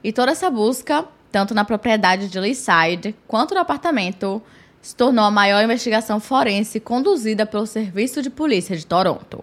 e 0.04 0.12
toda 0.12 0.34
essa 0.34 0.50
busca 0.50 1.06
tanto 1.32 1.54
na 1.54 1.64
propriedade 1.64 2.28
de 2.28 2.38
Leaside 2.38 3.16
quanto 3.26 3.54
no 3.54 3.62
apartamento, 3.62 4.42
se 4.82 4.94
tornou 4.94 5.24
a 5.24 5.32
maior 5.32 5.64
investigação 5.64 6.20
forense 6.20 6.78
conduzida 6.78 7.46
pelo 7.46 7.66
Serviço 7.66 8.22
de 8.22 8.30
Polícia 8.30 8.76
de 8.76 8.86
Toronto. 8.86 9.42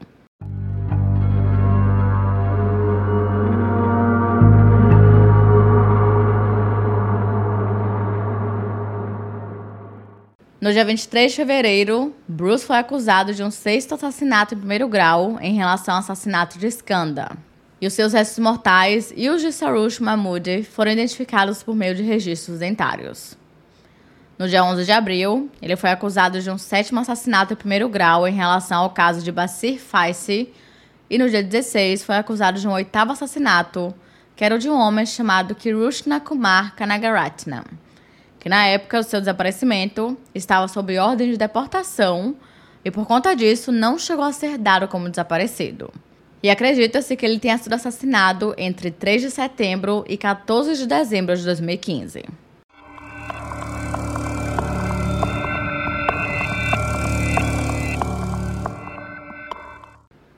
No 10.69 10.75
dia 10.75 10.85
23 10.85 11.31
de 11.31 11.37
fevereiro, 11.39 12.15
Bruce 12.29 12.67
foi 12.67 12.77
acusado 12.77 13.33
de 13.33 13.43
um 13.43 13.51
sexto 13.51 13.95
assassinato 13.95 14.55
em 14.55 14.59
primeiro 14.59 14.87
grau 14.87 15.39
em 15.41 15.55
relação 15.55 15.95
ao 15.95 16.01
assassinato 16.01 16.59
de 16.59 16.67
Skanda, 16.67 17.31
e 17.81 17.87
os 17.87 17.95
seus 17.95 18.13
restos 18.13 18.39
mortais 18.39 19.11
e 19.17 19.31
os 19.31 19.41
de 19.41 19.51
Sarush 19.51 19.99
Mahmoud 19.99 20.65
foram 20.65 20.93
identificados 20.93 21.63
por 21.63 21.75
meio 21.75 21.95
de 21.95 22.03
registros 22.03 22.59
dentários. 22.59 23.35
No 24.39 24.47
dia 24.47 24.63
11 24.63 24.85
de 24.85 24.93
abril, 24.93 25.51
ele 25.63 25.75
foi 25.75 25.89
acusado 25.89 26.39
de 26.39 26.51
um 26.51 26.59
sétimo 26.59 27.01
assassinato 27.01 27.55
em 27.55 27.57
primeiro 27.57 27.89
grau 27.89 28.29
em 28.29 28.35
relação 28.35 28.83
ao 28.83 28.91
caso 28.91 29.23
de 29.23 29.33
Basir 29.33 29.81
Faisi, 29.81 30.53
e 31.09 31.17
no 31.17 31.31
dia 31.31 31.43
16 31.43 32.05
foi 32.05 32.17
acusado 32.17 32.61
de 32.61 32.69
um 32.69 32.73
oitavo 32.73 33.13
assassinato, 33.13 33.95
que 34.37 34.45
era 34.45 34.55
o 34.55 34.59
de 34.59 34.69
um 34.69 34.79
homem 34.79 35.07
chamado 35.07 35.55
Kirushna 35.55 36.21
Kumar 36.21 36.77
Kanagaratnam, 36.77 37.65
que 38.41 38.49
na 38.49 38.67
época 38.67 39.01
do 39.01 39.05
seu 39.05 39.21
desaparecimento 39.21 40.17
estava 40.35 40.69
sob 40.69 40.97
ordem 40.99 41.31
de 41.31 41.37
deportação 41.37 42.37
e 42.85 42.91
por 42.91 43.07
conta 43.07 43.35
disso 43.35 43.73
não 43.73 43.99
chegou 43.99 44.25
a 44.25 44.33
ser 44.33 44.57
dado 44.57 44.89
como 44.89 45.09
desaparecido. 45.09 45.93
E 46.43 46.49
acredita-se 46.49 47.17
que 47.17 47.27
ele 47.27 47.41
tenha 47.41 47.59
sido 47.59 47.73
assassinado 47.73 48.55
entre 48.57 48.91
3 48.91 49.23
de 49.23 49.31
setembro 49.31 50.05
e 50.09 50.17
14 50.17 50.77
de 50.77 50.87
dezembro 50.87 51.37
de 51.37 51.45
2015. 51.45 52.25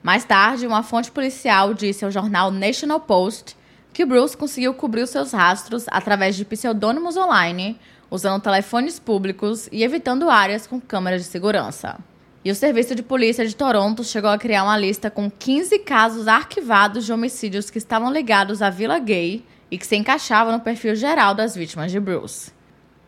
Mais 0.01 0.25
tarde, 0.25 0.65
uma 0.65 0.81
fonte 0.81 1.11
policial 1.11 1.75
disse 1.75 2.03
ao 2.03 2.09
jornal 2.09 2.49
National 2.49 2.99
Post 2.99 3.55
que 3.93 4.05
Bruce 4.05 4.37
conseguiu 4.37 4.73
cobrir 4.73 5.03
os 5.03 5.09
seus 5.09 5.31
rastros 5.31 5.85
através 5.87 6.35
de 6.35 6.45
pseudônimos 6.45 7.17
online, 7.17 7.79
usando 8.09 8.41
telefones 8.41 8.99
públicos 8.99 9.67
e 9.71 9.83
evitando 9.83 10.29
áreas 10.29 10.65
com 10.67 10.79
câmeras 10.79 11.21
de 11.21 11.27
segurança. 11.27 11.97
E 12.43 12.49
o 12.49 12.55
Serviço 12.55 12.95
de 12.95 13.03
Polícia 13.03 13.45
de 13.45 13.55
Toronto 13.55 14.03
chegou 14.03 14.29
a 14.29 14.37
criar 14.37 14.63
uma 14.63 14.77
lista 14.77 15.11
com 15.11 15.29
15 15.29 15.77
casos 15.79 16.27
arquivados 16.27 17.05
de 17.05 17.13
homicídios 17.13 17.69
que 17.69 17.77
estavam 17.77 18.11
ligados 18.11 18.61
à 18.61 18.69
Vila 18.69 18.97
Gay 18.97 19.45
e 19.69 19.77
que 19.77 19.85
se 19.85 19.95
encaixavam 19.95 20.51
no 20.51 20.59
perfil 20.59 20.95
geral 20.95 21.35
das 21.35 21.55
vítimas 21.55 21.91
de 21.91 21.99
Bruce. 21.99 22.51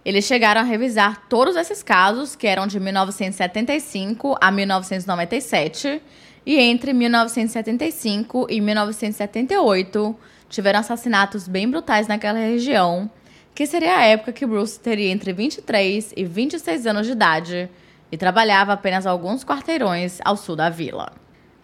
Eles 0.06 0.26
chegaram 0.26 0.62
a 0.62 0.64
revisar 0.64 1.28
todos 1.28 1.56
esses 1.56 1.82
casos, 1.82 2.36
que 2.36 2.46
eram 2.46 2.68
de 2.68 2.80
1975 2.80 4.38
a 4.40 4.52
1997, 4.52 6.02
e 6.46 6.60
entre 6.60 6.94
1975 6.94 8.48
e 8.50 8.60
1978 8.60 10.16
tiveram 10.54 10.80
assassinatos 10.80 11.48
bem 11.48 11.68
brutais 11.68 12.08
naquela 12.08 12.38
região, 12.38 13.10
que 13.56 13.66
seria 13.66 13.98
a 13.98 14.04
época 14.04 14.32
que 14.32 14.46
Bruce 14.46 14.80
teria 14.80 15.12
entre 15.12 15.34
23 15.34 16.14
e 16.16 16.24
26 16.24 16.86
anos 16.86 17.08
de 17.08 17.14
idade 17.14 17.70
e 18.12 18.18
trabalhava 18.18 18.74
apenas 18.74 19.08
alguns 19.08 19.44
quarteirões 19.44 20.20
ao 20.24 20.38
sul 20.38 20.56
da 20.56 20.70
vila. 20.70 21.12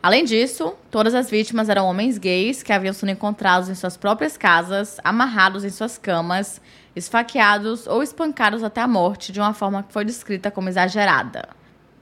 Além 0.02 0.26
disso, 0.26 0.74
todas 0.90 1.14
as 1.14 1.30
vítimas 1.30 1.70
eram 1.70 1.86
homens 1.86 2.18
gays 2.18 2.64
que 2.64 2.74
haviam 2.74 2.94
sido 2.94 3.12
encontrados 3.12 3.70
em 3.70 3.76
suas 3.76 3.96
próprias 3.96 4.36
casas, 4.36 4.98
amarrados 5.04 5.64
em 5.64 5.70
suas 5.70 5.98
camas, 5.98 6.60
esfaqueados 6.96 7.86
ou 7.86 8.02
espancados 8.02 8.64
até 8.64 8.82
a 8.82 8.88
morte 8.88 9.32
de 9.32 9.40
uma 9.40 9.54
forma 9.54 9.84
que 9.84 9.94
foi 9.94 10.04
descrita 10.04 10.50
como 10.50 10.70
exagerada. 10.70 11.59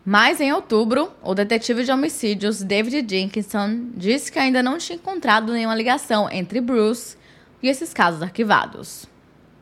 Mas 0.10 0.39
em 0.39 0.53
outubro, 0.53 1.12
o 1.22 1.36
detetive 1.36 1.84
de 1.84 1.91
homicídios 1.91 2.64
David 2.64 3.01
Dickinson 3.01 3.89
disse 3.93 4.32
que 4.32 4.39
ainda 4.39 4.64
não 4.64 4.78
tinha 4.78 4.95
encontrado 4.95 5.51
nenhuma 5.51 5.76
ligação 5.76 6.32
entre 6.32 6.62
Bruce 6.62 7.18
e 7.62 7.68
esses 7.68 7.93
casos 7.93 8.22
arquivados. 8.22 9.05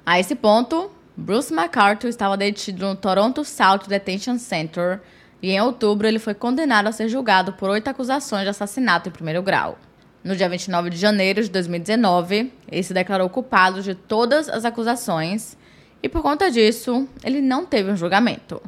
A 0.06 0.20
esse 0.20 0.36
ponto, 0.36 0.92
Bruce 1.18 1.52
McArthur 1.52 2.12
estava 2.12 2.38
detido 2.38 2.86
no 2.86 2.96
Toronto 2.96 3.44
South 3.44 3.88
Detention 3.88 4.38
Center 4.38 5.02
e 5.42 5.50
em 5.50 5.60
outubro 5.60 6.08
ele 6.08 6.20
foi 6.20 6.36
condenado 6.36 6.86
a 6.86 6.92
ser 6.92 7.10
julgado 7.10 7.54
por 7.54 7.72
oito 7.72 7.88
acusações 7.88 8.44
de 8.44 8.50
assassinato 8.50 9.10
em 9.10 9.12
primeiro 9.12 9.42
grau. 9.42 9.80
No 10.24 10.36
dia 10.36 10.48
29 10.48 10.92
de 10.92 10.98
janeiro 10.98 11.42
de 11.42 11.50
2019, 11.50 12.54
ele 12.72 12.84
se 12.84 12.94
declarou 12.94 13.30
culpado 13.30 13.82
de 13.82 13.96
todas 13.96 14.48
as 14.48 14.64
acusações 14.64 15.58
e 16.04 16.08
por 16.08 16.22
conta 16.22 16.52
disso, 16.52 17.10
ele 17.24 17.42
não 17.42 17.66
teve 17.66 17.90
um 17.90 17.98
julgamento. 17.98 18.62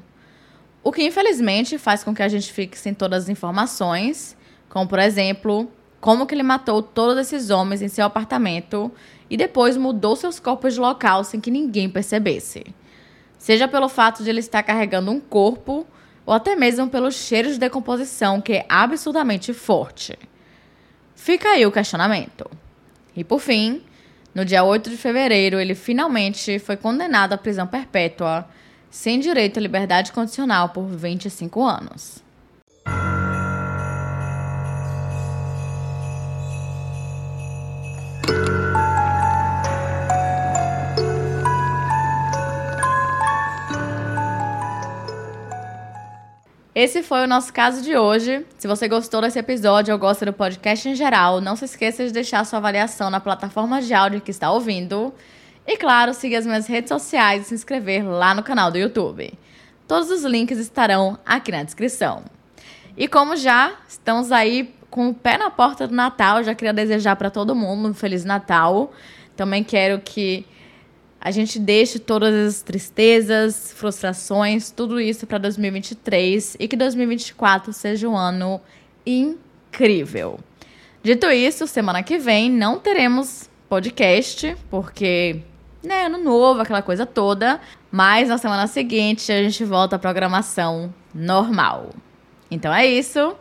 O 0.88 0.92
que 0.94 1.04
infelizmente 1.04 1.78
faz 1.78 2.02
com 2.02 2.16
que 2.16 2.24
a 2.24 2.30
gente 2.30 2.50
fique 2.54 2.78
sem 2.78 2.94
todas 2.94 3.24
as 3.24 3.30
informações, 3.30 4.38
como 4.70 4.88
por 4.88 5.00
exemplo, 5.00 5.70
como 6.00 6.26
que 6.26 6.34
ele 6.34 6.44
matou 6.44 6.82
todos 6.82 7.18
esses 7.18 7.50
homens 7.50 7.82
em 7.82 7.90
seu 7.90 8.06
apartamento 8.06 8.90
e 9.30 9.36
depois 9.36 9.76
mudou 9.76 10.16
seus 10.16 10.40
corpos 10.40 10.76
de 10.76 10.80
local 10.80 11.26
sem 11.26 11.42
que 11.42 11.52
ninguém 11.52 11.90
percebesse. 11.90 12.64
Seja 13.38 13.68
pelo 13.68 13.90
fato 13.90 14.24
de 14.24 14.30
ele 14.30 14.40
estar 14.40 14.64
carregando 14.64 15.12
um 15.12 15.20
corpo, 15.20 15.86
ou 16.26 16.34
até 16.34 16.56
mesmo 16.56 16.88
pelo 16.88 17.12
cheiro 17.12 17.52
de 17.52 17.60
decomposição 17.60 18.40
que 18.40 18.54
é 18.54 18.66
absurdamente 18.70 19.52
forte. 19.52 20.18
Fica 21.18 21.50
aí 21.50 21.66
o 21.66 21.72
questionamento. 21.72 22.50
E 23.14 23.26
por 23.26 23.42
fim, 23.42 23.84
no 24.34 24.46
dia 24.46 24.64
8 24.64 24.90
de 24.90 24.96
fevereiro, 24.96 25.60
ele 25.60 25.76
finalmente 25.76 26.58
foi 26.60 26.78
condenado 26.78 27.34
à 27.34 27.38
prisão 27.38 27.68
perpétua, 27.68 28.48
sem 28.90 29.20
direito 29.20 29.60
à 29.60 29.62
liberdade 29.62 30.12
condicional 30.12 30.70
por 30.70 30.86
25 30.86 31.64
anos. 31.64 32.28
Esse 46.80 47.02
foi 47.02 47.24
o 47.24 47.28
nosso 47.28 47.52
caso 47.52 47.82
de 47.82 47.98
hoje. 47.98 48.46
Se 48.60 48.68
você 48.68 48.88
gostou 48.88 49.20
desse 49.20 49.40
episódio 49.40 49.92
ou 49.96 50.00
gosta 50.00 50.24
do 50.28 50.32
podcast 50.32 50.88
em 50.88 50.94
geral, 50.94 51.42
não 51.42 51.56
se 51.56 51.66
esqueça 51.66 52.06
de 52.06 52.14
deixar 52.14 52.46
sua 52.46 52.60
avaliação 52.60 53.10
na 53.10 53.20
plataforma 53.20 53.82
de 53.82 53.96
áudio 53.96 54.22
que 54.22 54.30
está 54.30 54.52
ouvindo. 54.52 55.12
E 55.68 55.76
claro, 55.76 56.13
siga 56.13 56.39
as 56.39 56.45
minhas 56.45 56.65
redes 56.65 56.88
sociais 56.88 57.41
e 57.41 57.49
se 57.49 57.53
inscrever 57.53 58.07
lá 58.07 58.34
no 58.34 58.41
canal 58.41 58.72
do 58.72 58.78
YouTube. 58.78 59.34
Todos 59.86 60.09
os 60.09 60.24
links 60.24 60.57
estarão 60.57 61.20
aqui 61.26 61.51
na 61.51 61.61
descrição. 61.61 62.24
E 62.95 63.07
como 63.07 63.36
já 63.36 63.74
estamos 63.88 64.32
aí 64.32 64.74
com 64.89 65.09
o 65.09 65.13
pé 65.13 65.38
na 65.38 65.49
porta 65.49 65.86
do 65.86 65.93
Natal, 65.93 66.41
já 66.41 66.55
queria 66.55 66.74
desejar 66.74 67.18
para 67.18 67.30
todo 67.30 67.53
mundo 67.53 67.89
um 67.89 67.93
Feliz 67.93 68.24
Natal. 68.24 68.93
Também 69.36 69.63
quero 69.63 69.99
que 69.99 70.45
a 71.20 71.32
gente 71.32 71.59
deixe 71.59 71.99
todas 71.99 72.34
as 72.34 72.61
tristezas, 72.61 73.74
frustrações, 73.74 74.72
tudo 74.72 74.99
isso 75.01 75.28
para 75.28 75.38
2023 75.38 76.55
e 76.59 76.68
que 76.68 76.78
2024 76.78 77.74
seja 77.74 78.07
um 78.07 78.15
ano 78.15 78.61
incrível. 79.05 80.39
Dito 81.03 81.28
isso, 81.28 81.68
semana 81.68 82.01
que 82.03 82.18
vem 82.18 82.49
não 82.49 82.80
teremos 82.80 83.49
podcast, 83.68 84.55
porque, 84.70 85.41
né, 85.88 86.06
ano 86.06 86.18
novo, 86.18 86.62
aquela 86.62 86.82
coisa 86.82 87.06
toda. 87.06 87.60
Mas 87.92 88.30
na 88.30 88.38
semana 88.38 88.68
seguinte 88.68 89.32
a 89.32 89.42
gente 89.42 89.64
volta 89.64 89.96
à 89.96 90.00
programação 90.00 90.94
normal. 91.14 91.90
Então 92.52 92.74
é 92.74 92.86
isso. 92.86 93.36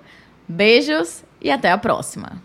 Beijos 0.48 1.24
e 1.40 1.50
até 1.50 1.70
a 1.70 1.78
próxima. 1.78 2.40